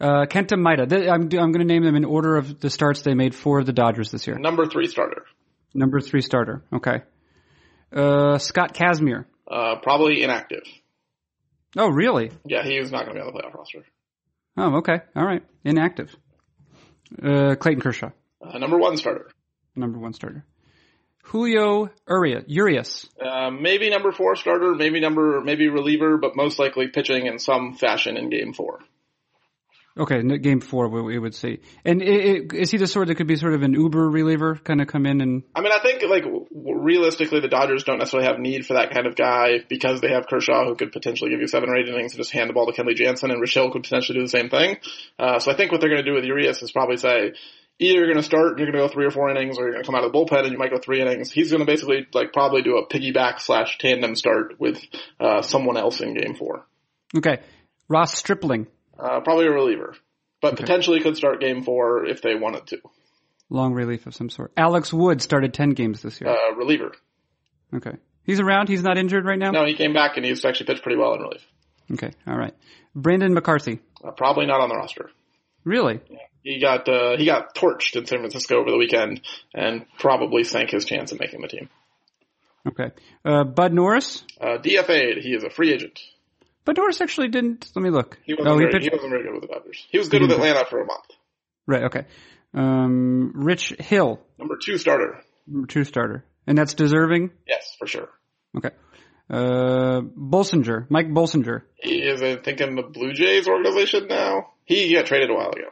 Uh, 0.00 0.26
Kenta 0.26 0.54
Maeda. 0.56 0.92
I'm 1.10 1.22
I'm 1.22 1.28
going 1.52 1.58
to 1.58 1.64
name 1.64 1.82
them 1.82 1.96
in 1.96 2.04
order 2.04 2.36
of 2.36 2.60
the 2.60 2.70
starts 2.70 3.02
they 3.02 3.14
made 3.14 3.34
for 3.34 3.64
the 3.64 3.72
Dodgers 3.72 4.10
this 4.12 4.26
year. 4.28 4.38
number 4.38 4.66
three 4.66 4.86
starter, 4.86 5.24
Number 5.74 6.00
three 6.00 6.20
starter. 6.22 6.62
Okay. 6.72 7.02
Uh, 7.92 8.38
Scott 8.38 8.72
Kazmir. 8.74 9.24
uh, 9.50 9.76
probably 9.82 10.22
inactive. 10.22 10.62
Oh, 11.76 11.88
really? 11.88 12.30
Yeah, 12.44 12.62
he's 12.62 12.92
not 12.92 13.04
going 13.04 13.16
to 13.16 13.22
be 13.22 13.26
on 13.26 13.32
the 13.34 13.40
playoff 13.40 13.54
roster. 13.54 13.82
Oh, 14.56 14.76
okay. 14.78 14.98
All 15.16 15.24
right. 15.24 15.42
Inactive. 15.64 16.14
Uh, 17.20 17.54
Clayton 17.56 17.80
Kershaw. 17.80 18.10
Uh, 18.42 18.58
number 18.58 18.78
one 18.78 18.96
starter, 18.96 19.30
Number 19.76 19.98
one 19.98 20.12
starter. 20.12 20.44
Julio 21.24 21.90
Urias. 22.08 22.44
Urias. 22.46 23.08
uh, 23.24 23.50
maybe 23.50 23.90
number 23.90 24.10
four 24.10 24.36
starter, 24.36 24.74
maybe 24.74 25.00
number 25.00 25.40
maybe 25.42 25.68
reliever, 25.68 26.16
but 26.16 26.34
most 26.34 26.58
likely 26.58 26.88
pitching 26.88 27.26
in 27.26 27.38
some 27.38 27.74
fashion 27.74 28.16
in 28.16 28.30
Game 28.30 28.52
Four. 28.54 28.80
Okay, 29.98 30.22
game 30.38 30.60
four 30.60 30.88
we, 30.88 31.18
would 31.18 31.34
see. 31.34 31.58
And 31.84 32.00
is 32.00 32.70
he 32.70 32.78
the 32.78 32.86
sort 32.86 33.08
that 33.08 33.16
could 33.16 33.26
be 33.26 33.36
sort 33.36 33.54
of 33.54 33.62
an 33.62 33.74
Uber 33.74 34.08
reliever, 34.08 34.54
kind 34.56 34.80
of 34.80 34.86
come 34.86 35.04
in 35.04 35.20
and 35.20 35.42
I 35.54 35.60
mean, 35.60 35.72
I 35.72 35.80
think 35.80 36.02
like 36.08 36.24
realistically, 36.64 37.40
the 37.40 37.48
Dodgers 37.48 37.84
don't 37.84 37.98
necessarily 37.98 38.28
have 38.28 38.38
need 38.38 38.64
for 38.64 38.74
that 38.74 38.94
kind 38.94 39.06
of 39.06 39.16
guy 39.16 39.58
because 39.68 40.00
they 40.00 40.12
have 40.12 40.26
Kershaw, 40.26 40.64
who 40.64 40.76
could 40.76 40.92
potentially 40.92 41.30
give 41.30 41.40
you 41.40 41.48
seven 41.48 41.68
or 41.68 41.76
eight 41.76 41.88
innings 41.88 42.12
and 42.12 42.18
just 42.18 42.30
hand 42.30 42.48
the 42.48 42.54
ball 42.54 42.72
to 42.72 42.72
Kenley 42.72 42.94
Jansen, 42.94 43.30
and 43.30 43.40
Rich 43.40 43.54
Hill 43.54 43.70
could 43.72 43.82
potentially 43.82 44.18
do 44.18 44.24
the 44.24 44.30
same 44.30 44.48
thing. 44.48 44.78
Uh, 45.18 45.38
so 45.38 45.50
I 45.50 45.56
think 45.56 45.72
what 45.72 45.80
they're 45.80 45.90
going 45.90 46.02
to 46.02 46.08
do 46.08 46.14
with 46.14 46.24
Urias 46.24 46.62
is 46.62 46.72
probably 46.72 46.96
say. 46.96 47.32
Either 47.82 47.94
you're 47.98 48.06
going 48.06 48.16
to 48.18 48.22
start 48.22 48.50
and 48.50 48.58
you're 48.58 48.70
going 48.70 48.80
to 48.82 48.86
go 48.86 48.92
three 48.92 49.06
or 49.06 49.10
four 49.10 49.30
innings, 49.30 49.56
or 49.58 49.62
you're 49.62 49.72
going 49.72 49.82
to 49.82 49.86
come 49.86 49.94
out 49.94 50.04
of 50.04 50.12
the 50.12 50.18
bullpen 50.18 50.42
and 50.44 50.52
you 50.52 50.58
might 50.58 50.70
go 50.70 50.76
three 50.78 51.00
innings. 51.00 51.32
He's 51.32 51.50
going 51.50 51.60
to 51.60 51.66
basically 51.66 52.06
like 52.12 52.32
probably 52.32 52.60
do 52.62 52.76
a 52.76 52.86
piggyback 52.86 53.40
slash 53.40 53.78
tandem 53.78 54.14
start 54.16 54.60
with 54.60 54.80
uh, 55.18 55.40
someone 55.42 55.76
else 55.78 56.00
in 56.00 56.14
Game 56.14 56.34
Four. 56.34 56.66
okay, 57.16 57.38
Ross 57.88 58.16
Stripling, 58.16 58.66
Uh, 58.98 59.20
probably 59.20 59.46
a 59.46 59.50
reliever, 59.50 59.94
but 60.42 60.56
potentially 60.56 61.00
could 61.00 61.16
start 61.16 61.40
Game 61.40 61.62
Four 61.64 62.04
if 62.06 62.20
they 62.22 62.34
wanted 62.34 62.66
to. 62.68 62.78
long 63.48 63.72
relief 63.72 64.06
of 64.06 64.14
some 64.14 64.28
sort. 64.30 64.52
Alex 64.56 64.92
Wood 64.92 65.22
started 65.22 65.54
ten 65.54 65.70
games 65.70 66.02
this 66.02 66.20
year. 66.20 66.30
Uh, 66.30 66.54
reliever. 66.56 66.92
Okay, 67.74 67.96
he's 68.24 68.40
around. 68.40 68.68
He's 68.68 68.82
not 68.82 68.98
injured 68.98 69.24
right 69.24 69.38
now. 69.38 69.52
No, 69.52 69.64
he 69.64 69.74
came 69.74 69.92
back 69.94 70.16
and 70.18 70.26
he's 70.26 70.44
actually 70.44 70.66
pitched 70.66 70.82
pretty 70.82 70.98
well 70.98 71.14
in 71.14 71.20
relief. 71.22 71.46
Okay, 71.92 72.10
all 72.26 72.36
right. 72.36 72.54
Brandon 72.94 73.32
McCarthy, 73.32 73.80
Uh, 74.04 74.10
probably 74.10 74.44
not 74.46 74.60
on 74.60 74.68
the 74.68 74.76
roster. 74.76 75.10
Really? 75.64 76.00
He 76.42 76.58
got 76.60 76.88
uh, 76.88 77.16
he 77.18 77.26
got 77.26 77.54
torched 77.54 77.96
in 77.96 78.06
San 78.06 78.20
Francisco 78.20 78.56
over 78.60 78.70
the 78.70 78.78
weekend 78.78 79.20
and 79.54 79.84
probably 79.98 80.44
sank 80.44 80.70
his 80.70 80.84
chance 80.84 81.12
of 81.12 81.20
making 81.20 81.42
the 81.42 81.48
team. 81.48 81.68
Okay. 82.68 82.90
Uh, 83.24 83.44
Bud 83.44 83.72
Norris. 83.72 84.24
Uh, 84.40 84.58
DFA'd. 84.58 85.22
He 85.22 85.34
is 85.34 85.44
a 85.44 85.50
free 85.50 85.72
agent. 85.72 85.98
Bud 86.64 86.76
Norris 86.76 87.00
actually 87.00 87.28
didn't. 87.28 87.70
Let 87.74 87.82
me 87.82 87.90
look. 87.90 88.18
He 88.24 88.34
wasn't, 88.34 88.48
oh, 88.48 88.58
he 88.58 88.66
pitched. 88.66 88.84
he 88.84 88.90
wasn't 88.90 89.10
very 89.10 89.22
good 89.24 89.32
with 89.32 89.42
the 89.42 89.48
Dodgers. 89.48 89.86
He 89.90 89.98
was 89.98 90.08
good 90.08 90.22
with 90.22 90.30
Atlanta 90.30 90.64
for 90.68 90.80
a 90.80 90.84
month. 90.86 91.04
Right. 91.66 91.84
Okay. 91.84 92.04
Um, 92.52 93.32
Rich 93.34 93.74
Hill, 93.78 94.20
Number 94.38 94.56
two 94.62 94.76
starter. 94.76 95.22
number 95.46 95.66
two 95.68 95.84
starter, 95.84 96.24
and 96.46 96.58
that's 96.58 96.74
deserving. 96.74 97.30
Yes, 97.46 97.74
for 97.78 97.86
sure. 97.86 98.08
Okay. 98.56 98.70
Uh, 99.30 100.00
Bolsinger, 100.02 100.86
Mike 100.90 101.08
Bolsinger. 101.08 101.62
He 101.76 101.98
is, 102.02 102.20
I 102.20 102.36
think, 102.36 102.60
in 102.60 102.74
the 102.74 102.82
Blue 102.82 103.12
Jays 103.12 103.46
organization 103.46 104.08
now. 104.08 104.48
He 104.64 104.92
got 104.94 105.06
traded 105.06 105.30
a 105.30 105.34
while 105.34 105.50
ago. 105.50 105.68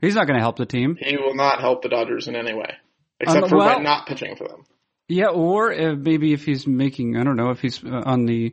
He's 0.00 0.14
not 0.14 0.26
going 0.26 0.36
to 0.36 0.42
help 0.42 0.56
the 0.56 0.66
team. 0.66 0.96
He 1.00 1.16
will 1.16 1.34
not 1.34 1.60
help 1.60 1.82
the 1.82 1.88
Dodgers 1.88 2.28
in 2.28 2.36
any 2.36 2.54
way, 2.54 2.74
except 3.18 3.44
Um, 3.44 3.48
for 3.48 3.56
well- 3.56 3.76
by 3.76 3.82
not 3.82 4.06
pitching 4.06 4.36
for 4.36 4.46
them. 4.46 4.64
Yeah, 5.10 5.28
or 5.28 5.72
uh, 5.72 5.94
maybe 5.96 6.34
if 6.34 6.44
he's 6.44 6.66
making, 6.66 7.16
I 7.16 7.24
don't 7.24 7.36
know, 7.36 7.48
if 7.50 7.60
he's 7.60 7.82
uh, 7.82 8.02
on 8.04 8.26
the. 8.26 8.52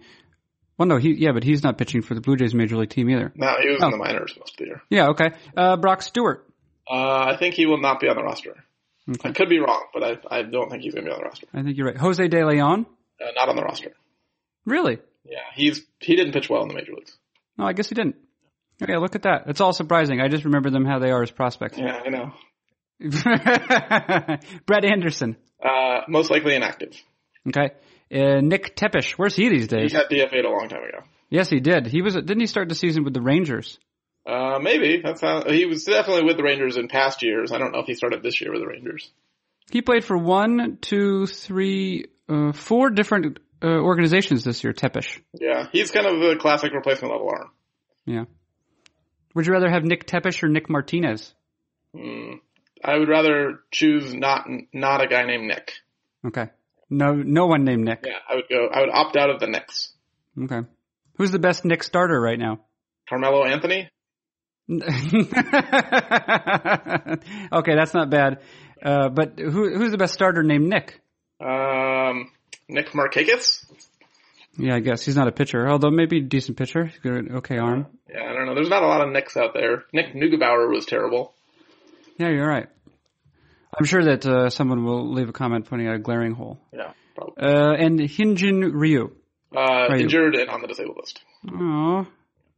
Well, 0.78 0.88
no, 0.88 0.96
he 0.98 1.12
yeah, 1.14 1.34
but 1.34 1.44
he's 1.44 1.64
not 1.64 1.78
pitching 1.78 2.02
for 2.02 2.14
the 2.16 2.22
Blue 2.22 2.38
Jays 2.38 2.54
major 2.56 2.78
league 2.78 2.90
team 2.90 3.10
either. 3.10 3.34
No, 3.36 3.56
he 3.62 3.68
was 3.70 3.80
Oh. 3.82 3.88
in 3.88 3.92
the 3.92 3.98
minors 3.98 4.34
most 4.40 4.52
of 4.54 4.58
the 4.60 4.66
year. 4.66 4.82
Yeah. 4.90 5.08
Okay. 5.10 5.32
Uh, 5.56 5.76
Brock 5.76 6.02
Stewart. 6.02 6.48
Uh, 6.90 7.26
I 7.28 7.36
think 7.38 7.56
he 7.56 7.66
will 7.66 7.80
not 7.82 8.00
be 8.00 8.08
on 8.08 8.16
the 8.16 8.24
roster. 8.24 8.56
Okay. 9.10 9.30
I 9.30 9.32
could 9.34 9.50
be 9.50 9.60
wrong, 9.60 9.84
but 9.94 10.02
I, 10.04 10.18
I 10.40 10.42
don't 10.44 10.70
think 10.72 10.84
he's 10.84 10.94
going 10.94 11.04
to 11.06 11.10
be 11.12 11.14
on 11.14 11.20
the 11.20 11.26
roster. 11.26 11.48
I 11.54 11.62
think 11.62 11.78
you're 11.78 11.88
right. 11.88 11.98
Jose 11.98 12.26
De 12.26 12.46
Leon. 12.46 12.86
Uh, 13.22 13.26
not 13.36 13.50
on 13.50 13.56
the 13.58 13.62
roster. 13.64 13.92
Really? 14.66 15.00
Yeah, 15.24 15.40
he's 15.54 15.82
he 16.00 16.16
didn't 16.16 16.34
pitch 16.34 16.50
well 16.50 16.62
in 16.62 16.68
the 16.68 16.74
major 16.74 16.94
leagues. 16.94 17.16
No, 17.58 17.66
I 17.66 17.74
guess 17.74 17.90
he 17.90 17.96
didn't. 17.96 18.16
Okay, 18.82 18.98
look 18.98 19.16
at 19.16 19.24
that. 19.24 19.44
It's 19.48 19.62
all 19.62 19.74
surprising. 19.74 20.20
I 20.20 20.28
just 20.28 20.44
remember 20.44 20.70
them 20.70 20.86
how 20.86 21.00
they 21.00 21.12
are 21.12 21.24
as 21.24 21.32
prospects. 21.32 21.78
Yeah, 21.78 22.02
I 22.06 22.10
know. 22.10 22.34
Brett 24.66 24.86
Anderson. 24.86 25.38
Uh, 25.64 26.02
most 26.08 26.30
likely 26.30 26.56
inactive. 26.56 26.94
Okay. 27.48 27.72
Uh, 28.14 28.42
Nick 28.42 28.76
Tepesch. 28.76 29.14
Where's 29.14 29.36
he 29.36 29.50
these 29.50 29.68
days? 29.68 29.92
He 29.92 29.98
got 29.98 30.10
DFA'd 30.10 30.46
a 30.46 30.50
long 30.50 30.68
time 30.70 30.84
ago. 30.84 31.00
Yes, 31.30 31.50
he 31.50 31.60
did. 31.60 31.88
He 31.88 32.02
was. 32.02 32.16
Didn't 32.16 32.40
he 32.40 32.48
start 32.48 32.70
the 32.70 32.76
season 32.76 33.04
with 33.04 33.14
the 33.14 33.22
Rangers? 33.22 33.80
Uh, 34.26 34.58
maybe 34.60 35.02
that's 35.04 35.22
not, 35.22 35.50
he 35.52 35.66
was 35.66 35.84
definitely 35.84 36.24
with 36.24 36.38
the 36.38 36.44
Rangers 36.44 36.78
in 36.78 36.88
past 36.88 37.22
years. 37.22 37.52
I 37.52 37.60
don't 37.60 37.72
know 37.72 37.80
if 37.80 37.86
he 37.86 37.94
started 37.94 38.24
this 38.24 38.42
year 38.42 38.52
with 38.52 38.62
the 38.62 38.68
Rangers. 38.68 39.12
He 39.70 39.82
played 39.82 40.04
for 40.04 40.18
one, 40.18 40.78
two, 40.82 41.28
three, 41.28 42.06
uh, 42.28 42.52
four 42.52 42.90
different 42.90 43.40
uh, 43.64 43.68
organizations 43.68 44.44
this 44.44 44.64
year. 44.64 44.74
Tepesch. 44.74 45.20
Yeah, 45.34 45.68
he's 45.72 45.92
kind 45.92 46.06
of 46.06 46.20
the 46.20 46.36
classic 46.40 46.72
replacement 46.74 47.14
level 47.14 47.30
arm. 47.30 47.52
Yeah. 48.06 48.26
Would 49.34 49.46
you 49.48 49.54
rather 49.54 49.70
have 49.70 49.84
Nick 49.84 50.08
Tepesch 50.08 50.44
or 50.44 50.48
Nick 50.48 50.70
Martinez? 50.70 51.34
Mm, 51.96 52.40
I 52.84 52.98
would 52.98 53.10
rather 53.10 53.60
choose 53.72 54.14
not 54.14 54.48
not 54.74 55.04
a 55.04 55.08
guy 55.08 55.26
named 55.26 55.48
Nick. 55.48 55.74
Okay. 56.26 56.50
No, 56.90 57.14
no 57.14 57.48
one 57.48 57.64
named 57.64 57.84
Nick. 57.84 58.04
Yeah, 58.06 58.14
I 58.30 58.36
would 58.36 58.46
go. 58.50 58.68
I 58.72 58.82
would 58.82 58.90
opt 58.92 59.18
out 59.18 59.30
of 59.30 59.40
the 59.40 59.48
Knicks. 59.48 59.92
Okay. 60.42 60.62
Who's 61.18 61.32
the 61.32 61.40
best 61.40 61.66
Nick 61.66 61.84
starter 61.84 62.20
right 62.20 62.38
now? 62.38 62.62
Carmelo 63.10 63.46
Anthony. 63.46 63.90
okay, 64.72 64.82
that's 67.76 67.94
not 67.94 68.10
bad. 68.10 68.42
Uh, 68.84 69.10
but 69.10 69.38
who, 69.38 69.76
who's 69.78 69.92
the 69.92 69.98
best 69.98 70.14
starter 70.14 70.44
named 70.44 70.68
Nick? 70.68 71.00
Um, 71.40 72.32
Nick 72.68 72.90
Markakis. 72.92 73.66
Yeah, 74.58 74.76
I 74.76 74.80
guess 74.80 75.04
he's 75.04 75.16
not 75.16 75.28
a 75.28 75.32
pitcher, 75.32 75.68
although 75.68 75.92
maybe 75.92 76.20
a 76.20 76.22
decent 76.22 76.58
pitcher. 76.58 76.86
He's 76.86 77.00
got 77.00 77.14
an 77.14 77.32
okay 77.38 77.58
arm. 77.58 77.88
Yeah, 78.10 78.24
I 78.24 78.34
don't 78.34 78.46
know. 78.46 78.56
There's 78.56 78.70
not 78.70 78.84
a 78.84 78.88
lot 78.88 79.02
of 79.02 79.12
Nicks 79.12 79.36
out 79.36 79.54
there. 79.54 79.84
Nick 79.92 80.14
Neugebauer 80.14 80.70
was 80.72 80.86
terrible. 80.86 81.34
Yeah, 82.18 82.30
you're 82.30 82.48
right. 82.48 82.68
I'm 83.78 83.86
sure 83.86 84.06
that 84.06 84.26
uh, 84.26 84.50
someone 84.50 84.86
will 84.86 85.12
leave 85.14 85.28
a 85.28 85.34
comment 85.34 85.66
pointing 85.66 85.88
out 85.90 85.96
a 85.96 86.00
glaring 86.00 86.34
hole. 86.34 86.60
Yeah, 86.72 86.94
probably. 87.16 87.44
Uh, 87.44 87.74
and 87.74 88.00
Hyunjin 88.00 88.72
Ryu. 88.74 89.12
Uh, 89.56 89.88
Ryu. 89.90 90.04
injured 90.04 90.36
and 90.36 90.50
on 90.50 90.62
the 90.62 90.68
disabled 90.68 90.98
list. 90.98 91.20
Oh, 91.52 92.08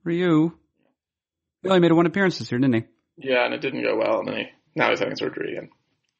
Ryu. 0.04 0.52
He 1.63 1.70
only 1.70 1.80
made 1.80 1.91
one 1.91 2.06
appearance 2.06 2.38
this 2.38 2.52
year, 2.52 2.60
didn't 2.60 2.76
he? 2.76 2.84
Yeah, 3.30 3.46
and 3.46 3.54
it 3.56 3.62
didn't 3.62 3.84
go 3.84 3.98
well, 3.98 4.20
and 4.20 4.28
then 4.28 4.36
he 4.38 4.46
now 4.76 4.91
he's 4.91 5.00
having 5.00 5.15
surgery 5.15 5.54
again. 5.58 5.70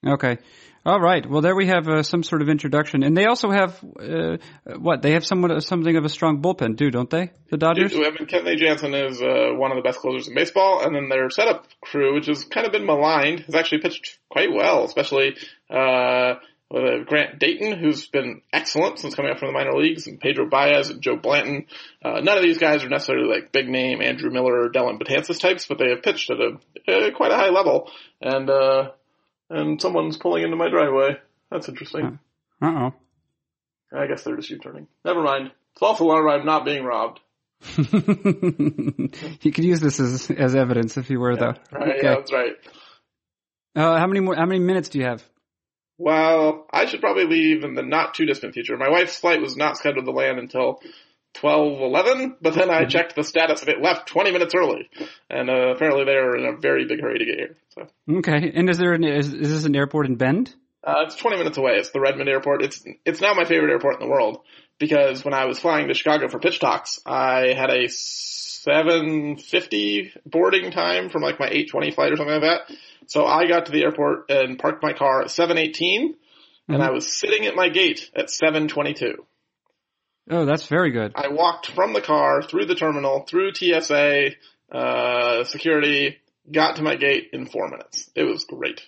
Okay. 0.06 0.38
All 0.86 1.02
right. 1.02 1.30
Well, 1.30 1.42
there 1.42 1.56
we 1.56 1.68
have 1.68 1.88
uh, 1.90 2.02
some 2.02 2.24
sort 2.24 2.42
of 2.42 2.48
introduction, 2.48 3.04
and 3.04 3.18
they 3.18 3.26
also 3.26 3.50
have 3.52 3.84
uh, 4.00 4.38
what? 4.78 5.02
They 5.02 5.12
have 5.14 5.26
somewhat 5.26 5.62
something 5.64 5.98
of 5.98 6.06
a 6.06 6.10
strong 6.10 6.42
bullpen, 6.42 6.78
too, 6.78 6.92
don't 6.92 7.10
they? 7.10 7.32
The 7.50 7.58
Dodgers. 7.58 7.94
I 7.94 7.98
mean, 7.98 8.26
Kenley 8.26 8.56
Jansen 8.58 8.94
is 8.94 9.22
uh, 9.22 9.50
one 9.54 9.72
of 9.72 9.76
the 9.76 9.82
best 9.82 10.00
closers 10.00 10.30
in 10.30 10.36
baseball, 10.36 10.86
and 10.86 10.96
then 10.96 11.10
their 11.10 11.30
setup 11.30 11.68
crew, 11.82 12.16
which 12.16 12.28
has 12.28 12.46
kind 12.46 12.66
of 12.66 12.72
been 12.72 12.86
maligned, 12.86 13.42
has 13.42 13.56
actually 13.56 13.82
pitched 13.82 14.18
quite 14.30 14.50
well, 14.54 14.86
especially 14.86 15.36
uh, 15.70 16.36
with 16.70 16.84
uh, 16.84 17.04
Grant 17.06 17.40
Dayton, 17.40 17.78
who's 17.78 18.08
been 18.08 18.42
excellent 18.54 19.00
since 19.00 19.16
coming 19.16 19.32
up 19.32 19.40
from 19.40 19.50
the 19.50 19.54
minor 19.54 19.74
leagues, 19.74 20.08
and 20.08 20.22
Pedro 20.22 20.48
Baez 20.50 20.90
and 20.90 21.02
Joe 21.02 21.18
Blanton. 21.18 21.66
Uh, 22.02 22.22
none 22.22 22.38
of 22.38 22.44
these 22.44 22.60
guys 22.60 22.84
are 22.84 22.90
necessarily 22.90 23.28
like 23.28 23.52
big 23.52 23.68
name 23.68 24.02
Andrew 24.02 24.30
Miller 24.30 24.64
or 24.64 24.70
Dellin 24.70 25.00
Betances 25.00 25.40
types, 25.40 25.66
but 25.68 25.80
they 25.80 25.90
have 25.90 26.02
pitched 26.02 26.30
at 26.30 26.38
a 26.40 26.58
uh, 26.90 27.12
quite 27.16 27.32
a 27.32 27.36
high 27.36 27.50
level, 27.50 27.92
and 28.22 28.50
uh, 28.50 28.92
and 29.50 29.82
someone's 29.82 30.18
pulling 30.18 30.44
into 30.44 30.56
my 30.56 30.70
driveway. 30.70 31.18
That's 31.52 31.70
interesting. 31.70 32.20
Uh 32.62 32.66
oh. 32.66 32.94
I 33.98 34.08
guess 34.08 34.24
they're 34.24 34.36
just 34.36 34.50
U-turning. 34.50 34.88
Never 35.06 35.22
mind. 35.22 35.52
False 35.80 36.00
alarm! 36.00 36.28
I'm 36.28 36.46
not 36.46 36.66
being 36.66 36.84
robbed. 36.84 37.20
he 37.62 39.52
could 39.52 39.64
use 39.64 39.80
this 39.80 40.00
as 40.00 40.30
as 40.32 40.56
evidence 40.56 40.98
if 40.98 41.08
he 41.08 41.18
were, 41.18 41.36
though. 41.36 41.54
Right, 41.72 41.98
Okay. 41.98 42.00
Yeah, 42.04 42.16
that's 42.16 42.34
right. 42.34 42.54
Uh, 43.76 43.98
how 43.98 44.08
many 44.08 44.20
more? 44.20 44.36
How 44.36 44.46
many 44.46 44.60
minutes 44.60 44.90
do 44.90 45.00
you 45.00 45.06
have? 45.06 45.24
Well, 46.00 46.68
I 46.72 46.86
should 46.86 47.02
probably 47.02 47.26
leave 47.26 47.64
in 47.64 47.74
the 47.74 47.82
not 47.82 48.14
too 48.14 48.26
distant 48.26 48.54
future. 48.54 48.78
My 48.78 48.90
wife's 48.90 49.18
flight 49.18 49.42
was 49.42 49.56
not 49.56 49.78
scheduled 49.78 50.06
to 50.06 50.12
land 50.12 50.38
until 50.40 50.82
twelve 51.34 51.82
eleven, 51.82 52.36
but 52.42 52.54
then 52.54 52.70
I 52.70 52.86
checked 52.86 53.16
the 53.16 53.24
status 53.24 53.62
and 53.62 53.70
it 53.70 53.82
left 53.82 54.08
20 54.08 54.32
minutes 54.32 54.54
early. 54.56 54.90
And 55.30 55.50
uh, 55.50 55.74
apparently 55.76 56.06
they 56.06 56.16
are 56.16 56.36
in 56.36 56.46
a 56.46 56.58
very 56.58 56.86
big 56.86 57.02
hurry 57.02 57.20
to 57.20 57.26
get 57.26 57.36
here. 57.36 57.56
So 57.70 57.88
Okay. 58.18 58.52
And 58.56 58.70
is 58.70 58.78
there 58.78 58.94
an, 58.94 59.04
is, 59.04 59.34
is 59.34 59.50
this 59.50 59.66
an 59.66 59.76
airport 59.76 60.06
in 60.08 60.16
Bend? 60.16 60.56
uh, 60.88 61.04
it's 61.06 61.16
20 61.18 61.38
minutes 61.38 61.58
away. 61.58 61.74
It's 61.74 61.90
the 61.90 62.00
Redmond 62.00 62.30
Airport. 62.30 62.64
It's 62.64 62.82
it's 63.06 63.20
now 63.20 63.34
my 63.34 63.44
favorite 63.44 63.72
airport 63.72 63.96
in 63.96 64.00
the 64.08 64.12
world 64.12 64.40
because 64.80 65.26
when 65.26 65.34
I 65.34 65.44
was 65.46 65.60
flying 65.60 65.90
to 65.90 65.94
Chicago 65.94 66.30
for 66.30 66.40
pitch 66.40 66.60
talks, 66.60 67.02
I 67.06 67.54
had 67.58 67.70
a 67.70 67.90
750 67.90 70.14
boarding 70.26 70.72
time 70.72 71.10
from 71.10 71.24
like 71.24 71.42
my 71.42 71.48
820 71.48 71.92
flight 71.92 72.14
or 72.14 72.16
something 72.16 72.42
like 72.42 72.44
that. 72.44 72.62
So 73.08 73.26
I 73.26 73.48
got 73.48 73.66
to 73.66 73.74
the 73.74 73.84
airport 73.84 74.30
and 74.30 74.58
parked 74.58 74.82
my 74.82 74.94
car 74.94 75.24
at 75.24 75.32
718 75.32 76.16
and 76.70 76.84
I 76.84 76.92
was 76.92 77.18
sitting 77.18 77.46
at 77.46 77.56
my 77.56 77.70
gate 77.70 78.10
at 78.16 78.30
722. 78.30 79.26
Oh, 80.30 80.46
that's 80.46 80.68
very 80.68 80.92
good. 80.92 81.14
I 81.16 81.30
walked 81.30 81.72
from 81.72 81.94
the 81.94 82.02
car 82.02 82.42
through 82.42 82.66
the 82.66 82.76
terminal, 82.76 83.22
through 83.22 83.54
TSA, 83.54 84.32
uh, 84.72 85.44
security, 85.46 86.18
got 86.52 86.78
to 86.78 86.84
my 86.84 86.96
gate 86.96 87.30
in 87.34 87.46
four 87.46 87.70
minutes. 87.70 88.10
It 88.16 88.24
was 88.24 88.44
great. 88.46 88.82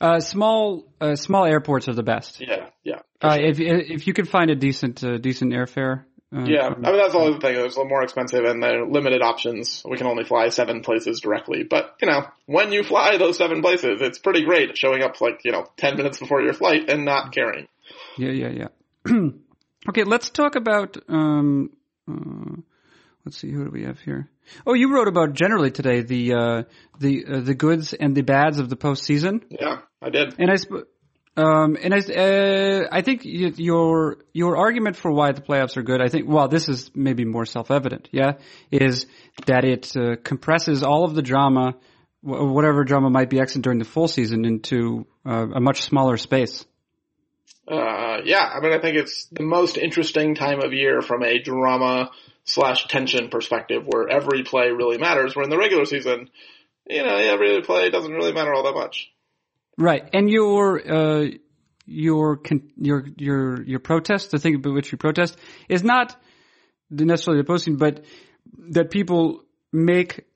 Uh, 0.00 0.20
small 0.20 0.84
uh, 1.00 1.16
small 1.16 1.46
airports 1.46 1.88
are 1.88 1.94
the 1.94 2.02
best. 2.02 2.40
Yeah, 2.40 2.68
yeah. 2.84 3.00
Uh, 3.20 3.38
if 3.40 3.58
if 3.58 4.06
you 4.06 4.12
could 4.12 4.28
find 4.28 4.50
a 4.50 4.54
decent 4.54 5.02
uh, 5.02 5.18
decent 5.18 5.52
airfare. 5.52 6.04
Uh, 6.34 6.44
Yeah, 6.46 6.68
I 6.68 6.74
mean 6.74 6.96
that's 6.96 7.14
always 7.14 7.34
the 7.34 7.40
thing. 7.40 7.56
It's 7.56 7.76
a 7.76 7.78
little 7.78 7.88
more 7.88 8.02
expensive, 8.02 8.44
and 8.44 8.62
they're 8.62 8.86
limited 8.86 9.22
options. 9.22 9.82
We 9.88 9.96
can 9.96 10.06
only 10.06 10.24
fly 10.24 10.48
seven 10.48 10.82
places 10.82 11.20
directly, 11.20 11.62
but 11.62 11.96
you 12.00 12.08
know, 12.08 12.26
when 12.46 12.72
you 12.72 12.84
fly 12.84 13.16
those 13.18 13.36
seven 13.38 13.60
places, 13.62 14.00
it's 14.00 14.18
pretty 14.18 14.44
great 14.44 14.76
showing 14.76 15.02
up 15.02 15.20
like 15.20 15.40
you 15.44 15.52
know 15.52 15.66
ten 15.76 15.96
minutes 15.96 16.18
before 16.18 16.42
your 16.42 16.54
flight 16.54 16.88
and 16.90 17.04
not 17.04 17.32
caring. 17.32 17.66
Yeah, 18.18 18.30
yeah, 18.30 18.48
yeah. 18.48 18.68
okay, 19.88 20.04
let's 20.04 20.30
talk 20.30 20.54
about 20.56 20.96
um, 21.08 21.70
uh, 22.10 22.60
let's 23.24 23.38
see, 23.38 23.50
who 23.50 23.64
do 23.64 23.70
we 23.70 23.84
have 23.84 24.00
here? 24.00 24.28
Oh, 24.66 24.74
you 24.74 24.92
wrote 24.92 25.08
about 25.08 25.34
generally 25.34 25.70
today 25.70 26.02
the 26.02 26.34
uh, 26.34 26.62
the 26.98 27.24
uh, 27.26 27.40
the 27.40 27.54
goods 27.54 27.92
and 27.92 28.14
the 28.14 28.22
bads 28.22 28.58
of 28.58 28.68
the 28.68 28.76
postseason. 28.76 29.42
Yeah, 29.50 29.80
I 30.00 30.10
did. 30.10 30.34
And 30.38 30.50
I 30.50 30.56
sp- 30.58 30.90
um, 31.34 31.78
and 31.82 31.94
I, 31.94 31.98
uh, 31.98 32.88
I 32.92 33.00
think 33.00 33.22
y- 33.24 33.52
your 33.56 34.18
your 34.34 34.58
argument 34.58 34.96
for 34.96 35.10
why 35.10 35.32
the 35.32 35.40
playoffs 35.40 35.76
are 35.78 35.82
good, 35.82 36.02
I 36.02 36.08
think, 36.08 36.28
well, 36.28 36.46
this 36.48 36.68
is 36.68 36.90
maybe 36.94 37.24
more 37.24 37.46
self-evident, 37.46 38.10
yeah, 38.12 38.32
is 38.70 39.06
that 39.46 39.64
it 39.64 39.96
uh, 39.96 40.16
compresses 40.22 40.82
all 40.82 41.04
of 41.04 41.14
the 41.14 41.22
drama, 41.22 41.74
wh- 42.20 42.52
whatever 42.52 42.84
drama 42.84 43.08
might 43.08 43.30
be 43.30 43.40
extant 43.40 43.64
during 43.64 43.78
the 43.78 43.86
full 43.86 44.08
season, 44.08 44.44
into 44.44 45.06
uh, 45.24 45.46
a 45.54 45.60
much 45.60 45.82
smaller 45.82 46.18
space. 46.18 46.66
Uh, 47.66 48.20
yeah, 48.24 48.50
I 48.54 48.60
mean, 48.60 48.72
I 48.72 48.80
think 48.80 48.96
it's 48.96 49.26
the 49.26 49.44
most 49.44 49.76
interesting 49.76 50.34
time 50.34 50.60
of 50.60 50.72
year 50.72 51.00
from 51.00 51.22
a 51.22 51.38
drama 51.38 52.10
slash 52.44 52.88
tension 52.88 53.28
perspective, 53.28 53.84
where 53.86 54.08
every 54.08 54.42
play 54.42 54.70
really 54.70 54.98
matters. 54.98 55.36
Where 55.36 55.44
in 55.44 55.50
the 55.50 55.58
regular 55.58 55.84
season, 55.84 56.28
you 56.88 57.04
know, 57.04 57.16
every 57.16 57.62
play 57.62 57.90
doesn't 57.90 58.12
really 58.12 58.32
matter 58.32 58.52
all 58.52 58.64
that 58.64 58.74
much. 58.74 59.10
Right, 59.78 60.08
and 60.12 60.28
your 60.28 60.92
uh, 60.92 61.26
your 61.86 62.40
your 62.76 63.06
your 63.16 63.62
your 63.62 63.80
protest, 63.80 64.32
the 64.32 64.38
thing 64.38 64.56
about 64.56 64.74
which 64.74 64.90
you 64.90 64.98
protest, 64.98 65.38
is 65.68 65.84
not 65.84 66.16
necessarily 66.90 67.42
the 67.42 67.46
posting, 67.46 67.76
but 67.76 68.04
that 68.70 68.90
people 68.90 69.44
make 69.72 70.26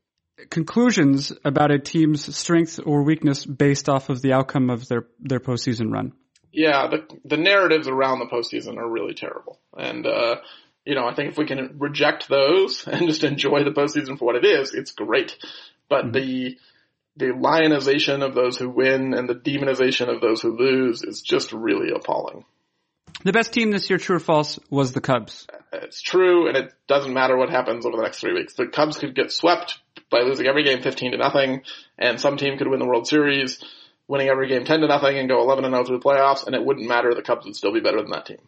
conclusions 0.49 1.33
about 1.45 1.71
a 1.71 1.79
team's 1.79 2.35
strength 2.37 2.79
or 2.85 3.03
weakness 3.03 3.45
based 3.45 3.89
off 3.89 4.11
of 4.11 4.23
the 4.23 4.33
outcome 4.33 4.71
of 4.71 4.87
their 4.89 5.07
their 5.19 5.41
postseason 5.41 5.91
run. 5.91 6.13
Yeah, 6.57 6.87
the 6.87 7.07
the 7.23 7.37
narratives 7.37 7.87
around 7.87 8.19
the 8.19 8.25
postseason 8.25 8.79
are 8.79 8.89
really 8.89 9.13
terrible, 9.13 9.61
and 9.77 10.07
uh, 10.07 10.37
you 10.87 10.95
know, 10.95 11.07
I 11.07 11.15
think 11.15 11.31
if 11.31 11.37
we 11.37 11.45
can 11.45 11.77
reject 11.79 12.31
those 12.31 12.87
and 12.87 13.07
just 13.07 13.25
enjoy 13.25 13.63
the 13.63 13.73
postseason 13.73 14.19
for 14.19 14.25
what 14.25 14.37
it 14.37 14.47
is, 14.47 14.73
it's 14.73 14.93
great. 14.93 15.37
But 15.91 16.07
mm-hmm. 16.07 16.13
the 16.13 16.57
the 17.19 17.35
lionization 17.35 18.23
of 18.23 18.35
those 18.35 18.57
who 18.57 18.71
win 18.71 19.13
and 19.13 19.29
the 19.29 19.35
demonization 19.35 20.09
of 20.09 20.23
those 20.23 20.41
who 20.41 20.57
lose 20.57 21.03
is 21.03 21.21
just 21.21 21.53
really 21.53 21.91
appalling. 21.95 22.47
The 23.23 23.33
best 23.33 23.53
team 23.53 23.71
this 23.71 23.91
year, 23.91 23.99
true 23.99 24.17
or 24.17 24.21
false, 24.21 24.59
was 24.71 24.93
the 24.93 25.01
Cubs. 25.03 25.47
It's 25.73 26.01
true, 26.01 26.49
and 26.49 26.57
it 26.57 26.73
doesn't 26.87 27.13
matter 27.13 27.37
what 27.37 27.51
happens 27.51 27.85
over 27.85 27.97
the 27.97 28.03
next 28.03 28.21
three 28.21 28.35
weeks. 28.35 28.55
The 28.55 28.67
Cubs 28.67 28.99
could 28.99 29.15
get 29.15 29.31
swept 29.31 29.79
by 30.11 30.21
losing 30.21 30.47
every 30.47 30.65
game 30.65 30.83
15 30.83 31.13
to 31.13 31.19
nothing, 31.19 31.63
and 31.99 32.21
some 32.21 32.37
team 32.37 32.57
could 32.57 32.69
win 32.69 32.79
the 32.79 32.87
World 32.87 33.09
Series, 33.09 33.63
winning 34.09 34.29
every 34.29 34.49
game 34.49 34.65
10 34.65 34.81
to 34.81 34.87
nothing 34.87 35.19
and 35.19 35.29
go 35.29 35.41
11 35.41 35.65
and 35.65 35.75
0 35.75 35.85
through 35.85 35.99
the 35.99 36.05
playoffs, 36.05 36.47
and 36.47 36.55
it 36.55 36.65
wouldn't 36.65 36.89
matter. 36.89 37.15
The 37.15 37.23
Cubs 37.23 37.45
would 37.47 37.57
still 37.57 37.73
be 37.73 37.81
better 37.81 38.01
than 38.01 38.11
that 38.11 38.27
team. 38.27 38.39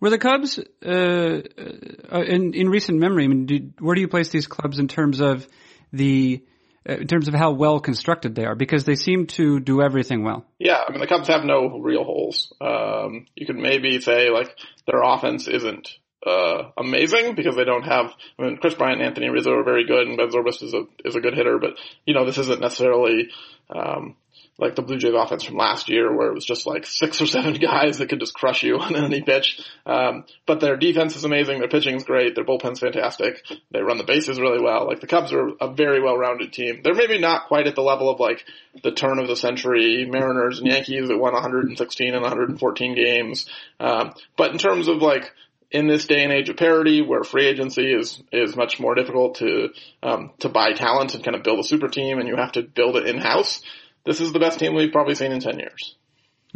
Were 0.00 0.10
the 0.10 0.18
Cubs, 0.18 0.58
uh, 0.58 0.88
uh, 0.88 2.22
in, 2.22 2.54
in 2.54 2.68
recent 2.68 2.98
memory, 2.98 3.24
I 3.24 3.28
mean, 3.28 3.46
did, 3.46 3.74
where 3.78 3.94
do 3.94 4.00
you 4.00 4.08
place 4.08 4.30
these 4.30 4.46
clubs 4.46 4.78
in 4.78 4.88
terms 4.88 5.20
of 5.20 5.46
the 5.92 6.42
uh, 6.88 6.94
in 6.94 7.06
terms 7.06 7.28
of 7.28 7.34
how 7.34 7.52
well 7.52 7.78
constructed 7.78 8.34
they 8.34 8.46
are 8.46 8.54
because 8.54 8.84
they 8.84 8.94
seem 8.94 9.26
to 9.26 9.60
do 9.60 9.82
everything 9.82 10.24
well. 10.24 10.46
Yeah, 10.58 10.82
I 10.86 10.90
mean 10.90 11.00
the 11.00 11.06
Cubs 11.06 11.28
have 11.28 11.44
no 11.44 11.78
real 11.78 12.04
holes. 12.04 12.54
Um, 12.58 13.26
you 13.36 13.46
could 13.46 13.56
maybe 13.56 14.00
say 14.00 14.30
like 14.30 14.56
their 14.86 15.02
offense 15.02 15.46
isn't 15.46 15.90
uh, 16.26 16.70
amazing 16.78 17.34
because 17.34 17.54
they 17.54 17.64
don't 17.64 17.84
have. 17.84 18.14
I 18.38 18.42
mean, 18.42 18.56
Kris 18.56 18.74
Bryant 18.74 19.00
and 19.00 19.08
Anthony 19.08 19.28
Rizzo 19.28 19.52
are 19.52 19.62
very 19.62 19.86
good, 19.86 20.08
and 20.08 20.16
Ben 20.16 20.30
Zobrist 20.30 20.62
is 20.62 20.72
a 20.72 20.84
is 21.04 21.16
a 21.16 21.20
good 21.20 21.34
hitter, 21.34 21.58
but 21.58 21.74
you 22.06 22.14
know 22.14 22.24
this 22.24 22.38
isn't 22.38 22.62
necessarily 22.62 23.28
um, 23.68 24.16
like 24.60 24.76
the 24.76 24.82
Blue 24.82 24.98
Jays 24.98 25.14
offense 25.16 25.42
from 25.44 25.56
last 25.56 25.88
year 25.88 26.14
where 26.14 26.28
it 26.28 26.34
was 26.34 26.44
just 26.44 26.66
like 26.66 26.86
six 26.86 27.20
or 27.20 27.26
seven 27.26 27.54
guys 27.60 27.98
that 27.98 28.08
could 28.08 28.20
just 28.20 28.34
crush 28.34 28.62
you 28.62 28.78
on 28.80 28.94
any 28.94 29.22
pitch. 29.22 29.60
Um, 29.86 30.24
but 30.46 30.60
their 30.60 30.76
defense 30.76 31.16
is 31.16 31.24
amazing. 31.24 31.58
Their 31.58 31.68
pitching 31.68 31.96
is 31.96 32.04
great. 32.04 32.34
Their 32.34 32.44
bullpen's 32.44 32.80
fantastic. 32.80 33.42
They 33.70 33.80
run 33.80 33.98
the 33.98 34.04
bases 34.04 34.38
really 34.38 34.62
well. 34.62 34.86
Like 34.86 35.00
the 35.00 35.06
Cubs 35.06 35.32
are 35.32 35.50
a 35.60 35.72
very 35.72 36.02
well-rounded 36.02 36.52
team. 36.52 36.80
They're 36.84 36.94
maybe 36.94 37.18
not 37.18 37.48
quite 37.48 37.66
at 37.66 37.74
the 37.74 37.82
level 37.82 38.10
of 38.10 38.20
like 38.20 38.44
the 38.82 38.92
turn 38.92 39.18
of 39.18 39.28
the 39.28 39.36
century 39.36 40.06
Mariners 40.08 40.58
and 40.58 40.68
Yankees 40.68 41.08
that 41.08 41.18
won 41.18 41.32
116 41.32 42.14
and 42.14 42.22
114 42.22 42.94
games. 42.94 43.46
Um, 43.80 44.12
but 44.36 44.52
in 44.52 44.58
terms 44.58 44.88
of 44.88 44.98
like 44.98 45.32
in 45.70 45.86
this 45.86 46.06
day 46.06 46.22
and 46.24 46.32
age 46.32 46.48
of 46.48 46.56
parity 46.56 47.00
where 47.00 47.22
free 47.22 47.46
agency 47.46 47.92
is 47.92 48.20
is 48.32 48.56
much 48.56 48.80
more 48.80 48.94
difficult 48.94 49.36
to 49.36 49.68
um, 50.02 50.32
to 50.40 50.48
buy 50.48 50.72
talent 50.72 51.14
and 51.14 51.24
kind 51.24 51.36
of 51.36 51.42
build 51.42 51.60
a 51.60 51.64
super 51.64 51.88
team 51.88 52.18
and 52.18 52.28
you 52.28 52.36
have 52.36 52.52
to 52.52 52.62
build 52.62 52.96
it 52.96 53.06
in 53.06 53.18
house 53.18 53.62
this 54.04 54.20
is 54.20 54.32
the 54.32 54.38
best 54.38 54.58
team 54.58 54.74
we've 54.74 54.92
probably 54.92 55.14
seen 55.14 55.32
in 55.32 55.40
10 55.40 55.58
years. 55.58 55.96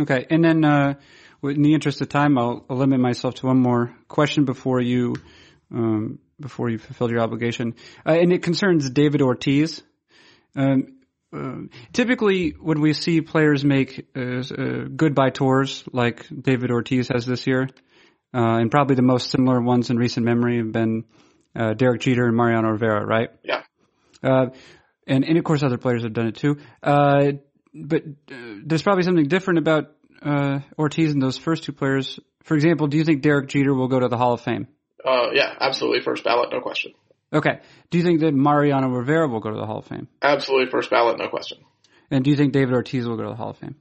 Okay. 0.01 0.27
And 0.31 0.45
then, 0.45 0.65
uh, 0.65 0.95
in 1.43 1.63
the 1.63 1.75
interest 1.75 2.01
of 2.01 2.09
time, 2.09 2.39
I'll, 2.39 2.65
I'll, 2.71 2.77
limit 2.77 3.01
myself 3.01 3.35
to 3.37 3.47
one 3.47 3.59
more 3.59 3.95
question 4.09 4.45
before 4.45 4.81
you, 4.81 5.15
um, 5.73 6.19
before 6.41 6.71
you 6.71 6.79
fulfill 6.79 7.11
your 7.11 7.21
obligation. 7.21 7.75
Uh, 8.07 8.13
and 8.13 8.33
it 8.33 8.43
concerns 8.43 8.89
David 8.89 9.21
Ortiz. 9.21 9.83
Um, 10.57 11.01
uh, 11.35 11.69
typically, 11.93 12.51
when 12.51 12.81
we 12.81 12.93
see 12.93 13.21
players 13.21 13.65
make 13.65 14.07
uh, 14.17 14.21
uh, 14.21 14.85
goodbye 14.97 15.31
tours 15.31 15.85
like 15.93 16.27
David 16.29 16.71
Ortiz 16.71 17.09
has 17.09 17.27
this 17.27 17.47
year, 17.47 17.69
uh, 18.33 18.57
and 18.59 18.71
probably 18.71 18.97
the 18.97 19.03
most 19.03 19.31
similar 19.31 19.61
ones 19.61 19.91
in 19.91 19.97
recent 19.97 20.25
memory 20.25 20.59
have 20.59 20.73
been 20.73 21.05
Derek 21.55 22.01
Jeter 22.01 22.27
and 22.27 22.37
Mariano 22.37 22.71
Rivera, 22.71 23.05
right? 23.05 23.31
Yeah 23.45 23.63
and 25.07 25.25
and 25.25 25.39
of 25.39 25.45
course 25.45 25.63
other 25.63 25.79
players 25.79 26.03
have 26.03 26.13
done 26.13 26.27
it 26.27 26.37
too. 26.37 26.59
Uh, 26.83 27.33
but 27.75 28.03
uh, 28.31 28.35
there's 28.65 28.83
probably 28.83 29.03
something 29.03 29.27
different 29.27 29.59
about 29.59 29.93
uh, 30.23 30.61
Ortiz 30.79 31.13
and 31.13 31.21
those 31.21 31.39
first 31.39 31.65
two 31.65 31.73
players. 31.73 32.19
For 32.45 32.55
example, 32.55 32.87
do 32.87 32.97
you 32.97 33.05
think 33.05 33.23
Derek 33.23 33.49
Jeter 33.49 33.75
will 33.75 33.89
go 33.89 34.01
to 34.01 34.09
the 34.09 34.17
Hall 34.17 34.35
of 34.35 34.41
Fame? 34.43 34.69
Uh, 35.05 35.29
yeah, 35.33 35.53
absolutely, 35.61 36.01
first 36.01 36.25
ballot, 36.25 36.51
no 36.53 36.61
question. 36.61 36.93
Okay. 37.33 37.61
Do 37.91 37.99
you 37.99 38.05
think 38.05 38.21
that 38.21 38.33
Mariano 38.33 38.89
Rivera 38.89 39.29
will 39.29 39.41
go 39.41 39.51
to 39.51 39.57
the 39.57 39.67
Hall 39.67 39.79
of 39.79 39.87
Fame? 39.87 40.09
Absolutely, 40.23 40.71
first 40.71 40.91
ballot, 40.91 41.19
no 41.19 41.29
question. 41.29 41.59
And 42.11 42.23
do 42.23 42.31
you 42.31 42.37
think 42.37 42.53
David 42.53 42.75
Ortiz 42.75 43.07
will 43.07 43.17
go 43.17 43.25
to 43.25 43.31
the 43.31 43.35
Hall 43.35 43.51
of 43.51 43.59
Fame? 43.59 43.75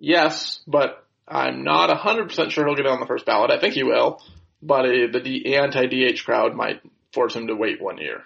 Yes, 0.00 0.60
but 0.66 1.06
I'm 1.26 1.64
not 1.64 1.90
100% 1.90 2.50
sure 2.50 2.66
he'll 2.66 2.74
get 2.74 2.86
on 2.86 3.00
the 3.00 3.06
first 3.06 3.24
ballot. 3.24 3.50
I 3.50 3.60
think 3.60 3.74
he 3.74 3.84
will, 3.84 4.22
but 4.60 4.84
uh, 4.84 5.18
the 5.22 5.54
anti-DH 5.56 6.24
crowd 6.24 6.54
might 6.54 6.80
force 7.12 7.34
him 7.34 7.46
to 7.46 7.54
wait 7.54 7.80
one 7.80 7.98
year. 7.98 8.22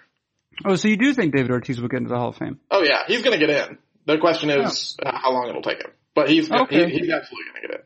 Oh, 0.65 0.75
so 0.75 0.87
you 0.87 0.97
do 0.97 1.13
think 1.13 1.33
David 1.33 1.51
Ortiz 1.51 1.81
will 1.81 1.87
get 1.87 1.97
into 1.97 2.09
the 2.09 2.17
Hall 2.17 2.29
of 2.29 2.37
Fame? 2.37 2.59
Oh 2.69 2.83
yeah, 2.83 3.03
he's 3.07 3.21
going 3.21 3.39
to 3.39 3.45
get 3.45 3.69
in. 3.69 3.77
The 4.05 4.17
question 4.17 4.49
is 4.49 4.97
oh. 5.03 5.09
how 5.11 5.31
long 5.31 5.49
it'll 5.49 5.61
take 5.61 5.81
him, 5.83 5.91
but 6.13 6.29
he's 6.29 6.51
okay. 6.51 6.89
he, 6.89 6.99
he's 6.99 7.09
absolutely 7.09 7.51
going 7.51 7.61
to 7.61 7.67
get 7.67 7.71
in. 7.79 7.85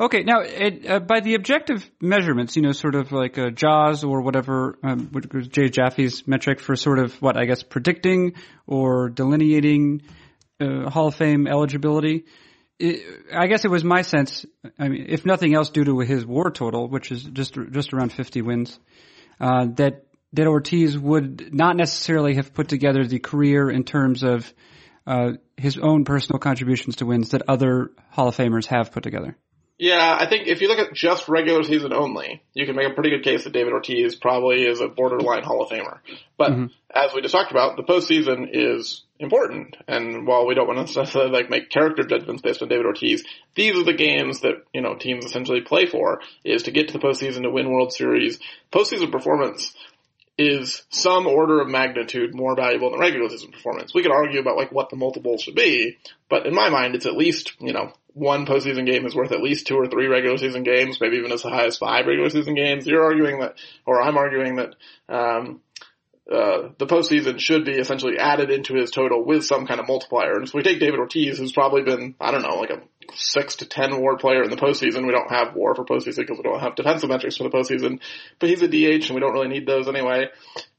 Okay, 0.00 0.22
now 0.22 0.40
it, 0.40 0.88
uh, 0.88 0.98
by 0.98 1.20
the 1.20 1.34
objective 1.34 1.88
measurements, 2.00 2.56
you 2.56 2.62
know, 2.62 2.72
sort 2.72 2.94
of 2.94 3.12
like 3.12 3.36
uh, 3.36 3.50
JAWS 3.50 4.02
or 4.02 4.22
whatever, 4.22 4.78
um, 4.82 5.08
which 5.12 5.26
was 5.32 5.48
Jay 5.48 5.68
Jaffe's 5.68 6.26
metric 6.26 6.60
for 6.60 6.74
sort 6.74 6.98
of 6.98 7.20
what 7.20 7.36
I 7.36 7.44
guess 7.44 7.62
predicting 7.62 8.32
or 8.66 9.10
delineating 9.10 10.00
uh, 10.58 10.88
Hall 10.88 11.08
of 11.08 11.16
Fame 11.16 11.46
eligibility. 11.46 12.24
It, 12.78 13.04
I 13.30 13.46
guess 13.46 13.66
it 13.66 13.70
was 13.70 13.84
my 13.84 14.00
sense. 14.00 14.46
I 14.78 14.88
mean, 14.88 15.04
if 15.10 15.26
nothing 15.26 15.54
else, 15.54 15.68
due 15.68 15.84
to 15.84 15.98
his 15.98 16.24
WAR 16.24 16.50
total, 16.50 16.88
which 16.88 17.12
is 17.12 17.22
just 17.22 17.58
just 17.70 17.92
around 17.92 18.10
50 18.10 18.40
wins, 18.40 18.78
uh, 19.38 19.66
that 19.76 20.06
that 20.32 20.46
Ortiz 20.46 20.96
would 20.98 21.52
not 21.52 21.76
necessarily 21.76 22.34
have 22.34 22.54
put 22.54 22.68
together 22.68 23.04
the 23.04 23.18
career 23.18 23.70
in 23.70 23.84
terms 23.84 24.22
of 24.22 24.52
uh, 25.06 25.32
his 25.56 25.76
own 25.78 26.04
personal 26.04 26.38
contributions 26.38 26.96
to 26.96 27.06
wins 27.06 27.30
that 27.30 27.42
other 27.48 27.90
Hall 28.10 28.28
of 28.28 28.36
Famers 28.36 28.66
have 28.66 28.92
put 28.92 29.02
together. 29.02 29.36
Yeah, 29.80 30.14
I 30.20 30.28
think 30.28 30.46
if 30.46 30.60
you 30.60 30.68
look 30.68 30.78
at 30.78 30.92
just 30.92 31.26
regular 31.26 31.62
season 31.62 31.94
only, 31.94 32.42
you 32.52 32.66
can 32.66 32.76
make 32.76 32.86
a 32.86 32.92
pretty 32.92 33.08
good 33.08 33.24
case 33.24 33.44
that 33.44 33.54
David 33.54 33.72
Ortiz 33.72 34.14
probably 34.14 34.64
is 34.66 34.82
a 34.82 34.88
borderline 34.88 35.42
Hall 35.42 35.62
of 35.62 35.70
Famer. 35.70 36.00
But 36.36 36.50
mm-hmm. 36.50 36.66
as 36.94 37.14
we 37.14 37.22
just 37.22 37.32
talked 37.32 37.50
about, 37.50 37.78
the 37.78 37.82
postseason 37.82 38.50
is 38.52 39.04
important. 39.18 39.78
And 39.88 40.26
while 40.26 40.46
we 40.46 40.54
don't 40.54 40.66
want 40.66 40.86
to 40.86 41.00
necessarily 41.00 41.32
like 41.32 41.48
make 41.48 41.70
character 41.70 42.02
judgments 42.02 42.42
based 42.42 42.60
on 42.60 42.68
David 42.68 42.84
Ortiz, 42.84 43.24
these 43.54 43.74
are 43.74 43.84
the 43.84 43.94
games 43.94 44.40
that, 44.40 44.56
you 44.74 44.82
know, 44.82 44.96
teams 44.96 45.24
essentially 45.24 45.62
play 45.62 45.86
for 45.86 46.20
is 46.44 46.64
to 46.64 46.72
get 46.72 46.88
to 46.88 46.92
the 46.92 46.98
postseason 46.98 47.44
to 47.44 47.50
win 47.50 47.72
World 47.72 47.94
Series. 47.94 48.38
Postseason 48.70 49.10
performance 49.10 49.74
is 50.40 50.82
some 50.88 51.26
order 51.26 51.60
of 51.60 51.68
magnitude 51.68 52.34
more 52.34 52.56
valuable 52.56 52.90
than 52.90 53.00
regular 53.00 53.28
season 53.28 53.52
performance. 53.52 53.92
We 53.94 54.02
could 54.02 54.12
argue 54.12 54.40
about 54.40 54.56
like 54.56 54.72
what 54.72 54.88
the 54.88 54.96
multiple 54.96 55.36
should 55.38 55.54
be, 55.54 55.98
but 56.28 56.46
in 56.46 56.54
my 56.54 56.70
mind, 56.70 56.94
it's 56.94 57.06
at 57.06 57.16
least, 57.16 57.52
you 57.60 57.72
know, 57.72 57.92
one 58.14 58.46
postseason 58.46 58.86
game 58.86 59.06
is 59.06 59.14
worth 59.14 59.32
at 59.32 59.42
least 59.42 59.66
two 59.66 59.76
or 59.76 59.86
three 59.86 60.06
regular 60.06 60.38
season 60.38 60.62
games, 60.62 60.98
maybe 61.00 61.16
even 61.16 61.30
as 61.30 61.42
high 61.42 61.66
as 61.66 61.78
five 61.78 62.06
regular 62.06 62.30
season 62.30 62.54
games. 62.54 62.86
You're 62.86 63.04
arguing 63.04 63.40
that, 63.40 63.56
or 63.86 64.00
I'm 64.00 64.16
arguing 64.16 64.56
that, 64.56 64.74
um, 65.08 65.60
uh, 66.30 66.70
the 66.78 66.86
postseason 66.86 67.40
should 67.40 67.64
be 67.64 67.72
essentially 67.72 68.16
added 68.16 68.50
into 68.50 68.74
his 68.74 68.90
total 68.90 69.24
with 69.24 69.44
some 69.44 69.66
kind 69.66 69.80
of 69.80 69.88
multiplier. 69.88 70.34
And 70.34 70.46
if 70.46 70.54
we 70.54 70.62
take 70.62 70.78
David 70.78 71.00
Ortiz, 71.00 71.38
who's 71.38 71.52
probably 71.52 71.82
been, 71.82 72.14
I 72.20 72.30
don't 72.30 72.42
know, 72.42 72.56
like 72.56 72.70
a 72.70 72.80
six 73.14 73.56
to 73.56 73.66
ten 73.66 74.00
WAR 74.00 74.16
player 74.16 74.42
in 74.42 74.50
the 74.50 74.56
postseason. 74.56 75.06
We 75.06 75.12
don't 75.12 75.30
have 75.30 75.54
WAR 75.54 75.74
for 75.74 75.84
postseason 75.84 76.18
because 76.18 76.38
we 76.38 76.44
don't 76.44 76.60
have 76.60 76.74
defensive 76.74 77.08
metrics 77.08 77.36
for 77.36 77.44
the 77.44 77.50
postseason, 77.50 78.00
but 78.38 78.48
he's 78.48 78.62
a 78.62 78.68
DH 78.68 79.06
and 79.06 79.14
we 79.14 79.20
don't 79.20 79.32
really 79.32 79.48
need 79.48 79.66
those 79.66 79.88
anyway. 79.88 80.26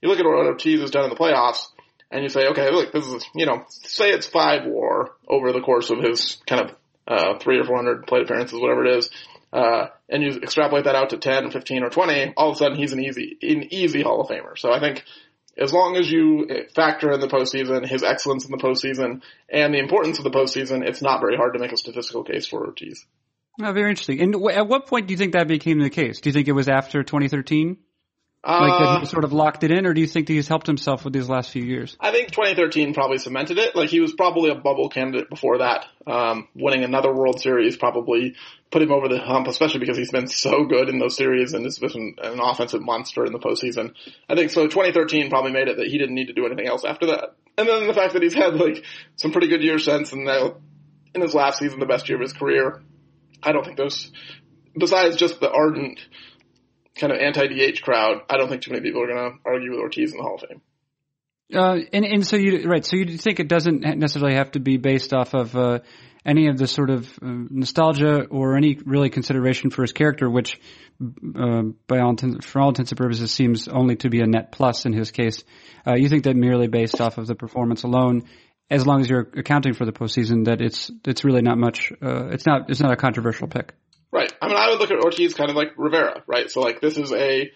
You 0.02 0.10
look 0.10 0.20
at 0.20 0.26
what 0.26 0.46
Ortiz 0.46 0.82
has 0.82 0.92
done 0.92 1.04
in 1.06 1.10
the 1.10 1.16
playoffs 1.16 1.68
and 2.12 2.24
you 2.24 2.30
say, 2.30 2.48
okay, 2.48 2.70
look, 2.72 2.92
this 2.92 3.06
is, 3.08 3.26
you 3.36 3.46
know, 3.46 3.64
say 3.70 4.10
it's 4.10 4.28
five 4.28 4.66
WAR 4.66 5.12
over 5.28 5.52
the 5.52 5.62
course 5.62 5.90
of 5.90 6.00
his 6.00 6.38
kind 6.46 6.62
of, 6.70 6.76
uh, 7.08 7.40
three 7.40 7.60
or 7.60 7.64
four 7.64 7.76
hundred 7.78 8.06
plate 8.08 8.24
appearances, 8.24 8.60
whatever 8.60 8.86
it 8.86 8.98
is. 8.98 9.10
uh, 9.54 9.88
and 10.10 10.24
you 10.24 10.40
extrapolate 10.42 10.86
that 10.86 10.96
out 10.96 11.10
to 11.10 11.18
10, 11.18 11.52
15, 11.52 11.84
or 11.84 11.90
20, 11.90 12.34
all 12.38 12.50
of 12.52 12.56
a 12.56 12.58
sudden 12.58 12.78
he's 12.78 12.94
an 12.94 13.04
easy, 13.04 13.38
an 13.42 13.74
easy 13.74 14.02
Hall 14.02 14.22
of 14.22 14.30
Famer. 14.30 14.58
So 14.58 14.72
I 14.72 14.80
think 14.80 15.04
as 15.58 15.74
long 15.74 15.98
as 15.98 16.10
you 16.10 16.48
factor 16.74 17.12
in 17.12 17.20
the 17.20 17.28
postseason, 17.28 17.88
his 17.88 18.04
excellence 18.04 18.46
in 18.46 18.52
the 18.52 18.58
postseason, 18.58 19.22
and 19.50 19.74
the 19.74 19.80
importance 19.80 20.18
of 20.18 20.24
the 20.24 20.32
postseason, 20.32 20.86
it's 20.88 21.02
not 21.02 21.20
very 21.20 21.36
hard 21.36 21.54
to 21.54 21.60
make 21.60 21.72
a 21.72 21.78
statistical 21.78 22.24
case 22.24 22.48
for 22.48 22.66
Ortiz. 22.66 23.06
Oh, 23.62 23.72
very 23.74 23.90
interesting. 23.90 24.22
And 24.22 24.34
w- 24.34 24.56
at 24.56 24.68
what 24.68 24.88
point 24.88 25.08
do 25.08 25.14
you 25.14 25.18
think 25.18 25.34
that 25.34 25.48
became 25.48 25.80
the 25.80 25.90
case? 25.90 26.22
Do 26.22 26.30
you 26.30 26.34
think 26.34 26.48
it 26.48 26.54
was 26.54 26.70
after 26.70 27.04
2013? 27.04 27.78
Like 28.44 28.80
that 28.80 28.98
he 28.98 29.04
Uh, 29.04 29.06
sort 29.06 29.24
of 29.24 29.34
locked 29.34 29.64
it 29.64 29.70
in, 29.70 29.86
or 29.86 29.94
do 29.94 30.02
you 30.02 30.08
think 30.08 30.26
that 30.26 30.34
he's 30.34 30.48
helped 30.48 30.66
himself 30.66 31.04
with 31.04 31.14
these 31.14 31.30
last 31.30 31.52
few 31.52 31.64
years? 31.64 31.96
I 32.00 32.12
think 32.12 32.32
2013 32.32 32.94
probably 32.94 33.20
cemented 33.20 33.60
it. 33.60 33.76
Like 33.76 33.90
he 33.90 34.00
was 34.00 34.14
probably 34.14 34.50
a 34.50 34.56
bubble 34.56 34.90
candidate 34.90 35.30
before 35.30 35.60
that. 35.60 35.86
Um, 36.08 36.48
winning 36.56 36.84
another 36.84 37.14
World 37.14 37.40
Series 37.40 37.78
probably 37.78 38.36
put 38.72 38.82
him 38.82 38.92
over 38.92 39.08
the 39.08 39.20
hump, 39.20 39.48
especially 39.48 39.80
because 39.80 39.96
he's 39.98 40.10
been 40.10 40.26
so 40.28 40.66
good 40.66 40.90
in 40.90 40.98
those 40.98 41.16
series 41.16 41.54
and 41.54 41.66
has 41.66 41.78
been 41.78 42.16
an 42.18 42.40
offensive 42.40 42.82
monster 42.82 43.26
in 43.26 43.32
the 43.32 43.40
postseason. 43.40 43.94
I 44.28 44.36
think 44.36 44.50
so. 44.50 44.64
2013 44.66 45.30
probably 45.30 45.52
made 45.52 45.68
it 45.68 45.78
that 45.78 45.88
he 45.88 46.00
didn't 46.00 46.16
need 46.16 46.28
to 46.28 46.34
do 46.34 46.48
anything 46.48 46.68
else 46.68 46.84
after 46.84 47.08
that. 47.08 47.36
And 47.60 47.68
then 47.68 47.86
the 47.86 47.94
fact 47.94 48.14
that 48.14 48.24
he's 48.24 48.34
had 48.34 48.56
like 48.56 48.84
some 49.18 49.32
pretty 49.32 49.50
good 49.50 49.62
years 49.62 49.86
since, 49.86 50.14
and 50.14 50.26
now 50.26 50.56
in 51.14 51.22
his 51.22 51.36
last 51.36 51.60
season, 51.60 51.80
the 51.80 51.86
best 51.86 52.10
year 52.10 52.18
of 52.18 52.22
his 52.22 52.34
career. 52.34 52.82
I 53.44 53.52
don't 53.52 53.66
think 53.66 53.78
those, 53.78 54.12
besides 54.78 55.16
just 55.16 55.40
the 55.40 55.52
ardent 55.52 56.00
kind 57.02 57.12
of 57.12 57.20
anti-DH 57.20 57.82
crowd, 57.82 58.22
I 58.30 58.38
don't 58.38 58.48
think 58.48 58.62
too 58.62 58.72
many 58.72 58.84
people 58.84 59.02
are 59.04 59.08
going 59.08 59.32
to 59.32 59.38
argue 59.46 59.72
with 59.72 59.80
Ortiz 59.80 60.12
in 60.12 60.18
the 60.18 60.24
Hall 60.24 60.36
of 60.36 60.48
Fame. 60.48 60.62
Uh, 61.54 61.80
and 61.92 62.06
and 62.06 62.26
so 62.26 62.38
you 62.38 62.64
right, 62.70 62.86
so 62.86 62.96
you 62.96 63.18
think 63.18 63.42
it 63.42 63.50
doesn't 63.50 63.82
necessarily 63.82 64.38
have 64.38 64.52
to 64.52 64.62
be 64.62 64.78
based 64.78 65.14
off 65.14 65.34
of 65.34 65.54
uh, 65.54 65.80
any 66.26 66.48
of 66.48 66.58
the 66.58 66.68
sort 66.68 66.90
of 66.90 67.10
uh, 67.22 67.28
nostalgia 67.50 68.26
or 68.26 68.56
any 68.56 68.78
really 68.86 69.10
consideration 69.10 69.70
for 69.70 69.82
his 69.82 69.92
character, 69.92 70.30
which, 70.30 70.60
uh, 71.02 71.64
by 71.88 72.00
all 72.00 72.12
intents, 72.12 72.46
for 72.46 72.62
all 72.62 72.70
intents 72.70 72.92
and 72.92 72.98
purposes, 72.98 73.32
seems 73.32 73.68
only 73.68 73.98
to 73.98 74.10
be 74.10 74.22
a 74.22 74.28
net 74.28 74.54
plus 74.54 74.86
in 74.86 74.94
his 74.94 75.12
case. 75.12 75.44
Uh, 75.86 75.96
you 75.96 76.08
think 76.08 76.24
that 76.24 76.38
merely 76.38 76.68
based 76.68 77.02
off 77.02 77.18
of 77.18 77.28
the 77.28 77.36
performance 77.36 77.84
alone, 77.84 78.24
as 78.70 78.88
long 78.88 79.02
as 79.02 79.10
you're 79.10 79.28
accounting 79.36 79.74
for 79.74 79.86
the 79.86 79.92
postseason, 79.92 80.46
that 80.46 80.62
it's 80.62 80.90
it's 81.06 81.26
really 81.26 81.42
not 81.42 81.58
much. 81.58 81.92
Uh, 82.02 82.28
it's 82.28 82.46
not 82.46 82.70
it's 82.70 82.80
not 82.80 82.94
a 82.94 82.98
controversial 82.98 83.48
pick. 83.48 83.74
Right. 84.12 84.32
I 84.42 84.48
mean, 84.48 84.58
I 84.58 84.70
would 84.70 84.80
look 84.80 84.92
at 84.92 85.00
Ortiz 85.00 85.34
kind 85.34 85.50
of 85.50 85.56
like 85.56 85.74
Rivera, 85.78 86.24
right? 86.28 86.52
So 86.52 86.62
like 86.62 86.82
this 86.82 86.98
is 86.98 87.14
a 87.14 87.52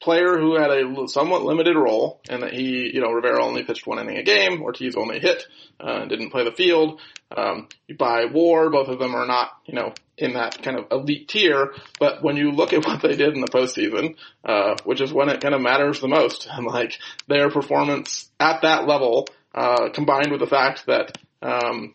player 0.00 0.38
who 0.38 0.56
had 0.56 0.70
a 0.70 1.08
somewhat 1.08 1.42
limited 1.42 1.76
role 1.76 2.20
and 2.28 2.42
that 2.42 2.52
he, 2.52 2.90
you 2.92 3.00
know, 3.00 3.10
Rivera 3.10 3.44
only 3.44 3.64
pitched 3.64 3.86
one 3.86 3.98
inning 3.98 4.16
a 4.16 4.22
game, 4.22 4.62
Ortiz 4.62 4.96
only 4.96 5.20
hit, 5.20 5.44
uh, 5.78 6.06
didn't 6.06 6.30
play 6.30 6.44
the 6.44 6.52
field. 6.52 7.00
Um, 7.36 7.68
by 7.98 8.24
war, 8.24 8.70
both 8.70 8.88
of 8.88 8.98
them 8.98 9.14
are 9.14 9.26
not, 9.26 9.50
you 9.66 9.74
know, 9.74 9.92
in 10.16 10.34
that 10.34 10.62
kind 10.62 10.78
of 10.78 10.86
elite 10.90 11.28
tier, 11.28 11.74
but 11.98 12.22
when 12.22 12.36
you 12.36 12.50
look 12.50 12.72
at 12.72 12.84
what 12.86 13.02
they 13.02 13.14
did 13.14 13.34
in 13.34 13.42
the 13.42 13.46
postseason, 13.46 14.16
uh, 14.44 14.76
which 14.84 15.00
is 15.00 15.12
when 15.12 15.28
it 15.28 15.42
kind 15.42 15.54
of 15.54 15.60
matters 15.60 16.00
the 16.00 16.08
most, 16.08 16.48
and 16.50 16.66
like 16.66 16.98
their 17.28 17.50
performance 17.50 18.30
at 18.40 18.62
that 18.62 18.86
level, 18.86 19.28
uh, 19.54 19.90
combined 19.92 20.30
with 20.30 20.40
the 20.40 20.46
fact 20.46 20.86
that, 20.86 21.18
um, 21.42 21.92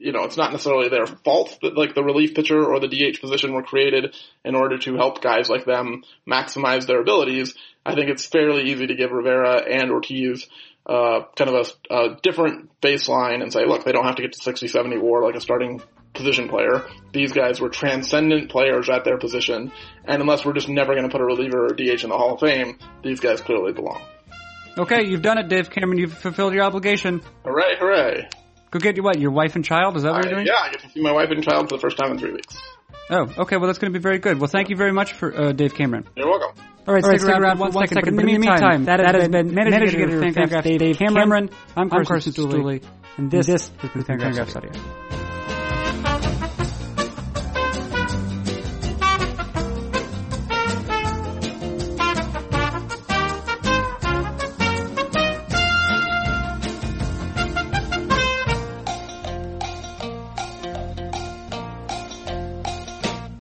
you 0.00 0.12
know, 0.12 0.24
it's 0.24 0.36
not 0.36 0.52
necessarily 0.52 0.88
their 0.88 1.06
fault 1.06 1.58
that 1.62 1.76
like 1.76 1.94
the 1.94 2.02
relief 2.02 2.34
pitcher 2.34 2.64
or 2.64 2.80
the 2.80 2.88
DH 2.88 3.20
position 3.20 3.52
were 3.52 3.62
created 3.62 4.16
in 4.44 4.54
order 4.54 4.78
to 4.78 4.96
help 4.96 5.20
guys 5.20 5.48
like 5.48 5.64
them 5.64 6.02
maximize 6.28 6.86
their 6.86 7.00
abilities. 7.00 7.54
I 7.84 7.94
think 7.94 8.10
it's 8.10 8.26
fairly 8.26 8.70
easy 8.70 8.86
to 8.86 8.94
give 8.94 9.10
Rivera 9.10 9.62
and 9.62 9.90
Ortiz 9.90 10.46
uh, 10.86 11.20
kind 11.36 11.50
of 11.50 11.72
a, 11.90 11.94
a 11.94 12.16
different 12.22 12.70
baseline 12.80 13.42
and 13.42 13.52
say, 13.52 13.66
look, 13.66 13.84
they 13.84 13.92
don't 13.92 14.04
have 14.04 14.16
to 14.16 14.22
get 14.22 14.32
to 14.32 14.42
60, 14.42 14.68
70 14.68 14.98
war 14.98 15.22
like 15.22 15.34
a 15.34 15.40
starting 15.40 15.82
position 16.14 16.48
player. 16.48 16.86
These 17.12 17.32
guys 17.32 17.60
were 17.60 17.68
transcendent 17.68 18.50
players 18.50 18.88
at 18.88 19.04
their 19.04 19.18
position, 19.18 19.72
and 20.04 20.22
unless 20.22 20.44
we're 20.44 20.54
just 20.54 20.68
never 20.68 20.94
going 20.94 21.04
to 21.04 21.10
put 21.10 21.20
a 21.20 21.24
reliever 21.24 21.66
or 21.66 21.74
DH 21.74 22.02
in 22.02 22.10
the 22.10 22.16
Hall 22.16 22.34
of 22.34 22.40
Fame, 22.40 22.78
these 23.02 23.20
guys 23.20 23.40
clearly 23.40 23.72
belong. 23.72 24.02
Okay, 24.78 25.06
you've 25.06 25.22
done 25.22 25.38
it, 25.38 25.48
Dave 25.48 25.70
Cameron. 25.70 25.98
You've 25.98 26.16
fulfilled 26.16 26.54
your 26.54 26.62
obligation. 26.62 27.20
Hooray, 27.44 27.76
hooray. 27.78 28.28
Go 28.70 28.78
get 28.78 28.96
your 28.96 29.04
what? 29.04 29.18
Your 29.18 29.30
wife 29.30 29.56
and 29.56 29.64
child? 29.64 29.96
Is 29.96 30.02
that 30.02 30.12
what 30.12 30.26
I- 30.26 30.28
you're 30.28 30.34
doing? 30.36 30.46
yeah, 30.46 30.54
I 30.62 30.70
get 30.70 30.80
to 30.80 30.90
see 30.90 31.00
my 31.00 31.12
wife 31.12 31.30
and 31.30 31.42
child 31.42 31.68
for 31.68 31.76
the 31.76 31.80
first 31.80 31.96
time 31.96 32.12
in 32.12 32.18
three 32.18 32.32
weeks. 32.32 32.56
Oh, 33.10 33.26
okay. 33.38 33.56
Well, 33.56 33.66
that's 33.66 33.78
going 33.78 33.92
to 33.92 33.98
be 33.98 34.02
very 34.02 34.18
good. 34.18 34.38
Well, 34.38 34.48
thank 34.48 34.68
you 34.68 34.76
very 34.76 34.92
much 34.92 35.12
for 35.14 35.34
uh, 35.34 35.52
Dave 35.52 35.74
Cameron. 35.74 36.06
You're 36.14 36.28
welcome. 36.28 36.62
All 36.86 36.94
right, 36.94 37.04
All 37.04 37.10
right, 37.10 37.20
stick, 37.20 37.34
around, 37.34 37.56
for 37.58 37.70
one 37.70 37.86
second. 37.88 37.94
But 37.94 38.08
in 38.08 38.16
the 38.16 38.38
meantime, 38.38 38.84
that, 38.86 39.00
has 39.00 39.28
been 39.28 39.54
managed 39.54 39.92
to 39.92 39.98
get 39.98 40.08
your 40.10 40.22
Fangraphs 40.22 40.78
Dave 40.78 40.96
Cameron. 40.98 41.50
I'm 41.76 41.90
Carson 41.90 42.32
Cistulli, 42.32 42.82
and 43.18 43.30
this, 43.30 43.46
this 43.46 43.62
is 43.62 43.70
is 43.82 43.92
the 43.92 44.04
Fangraphs 44.04 44.36
Fangraphs 44.38 44.50
Studio. 44.50 44.72
Studio. 44.72 45.27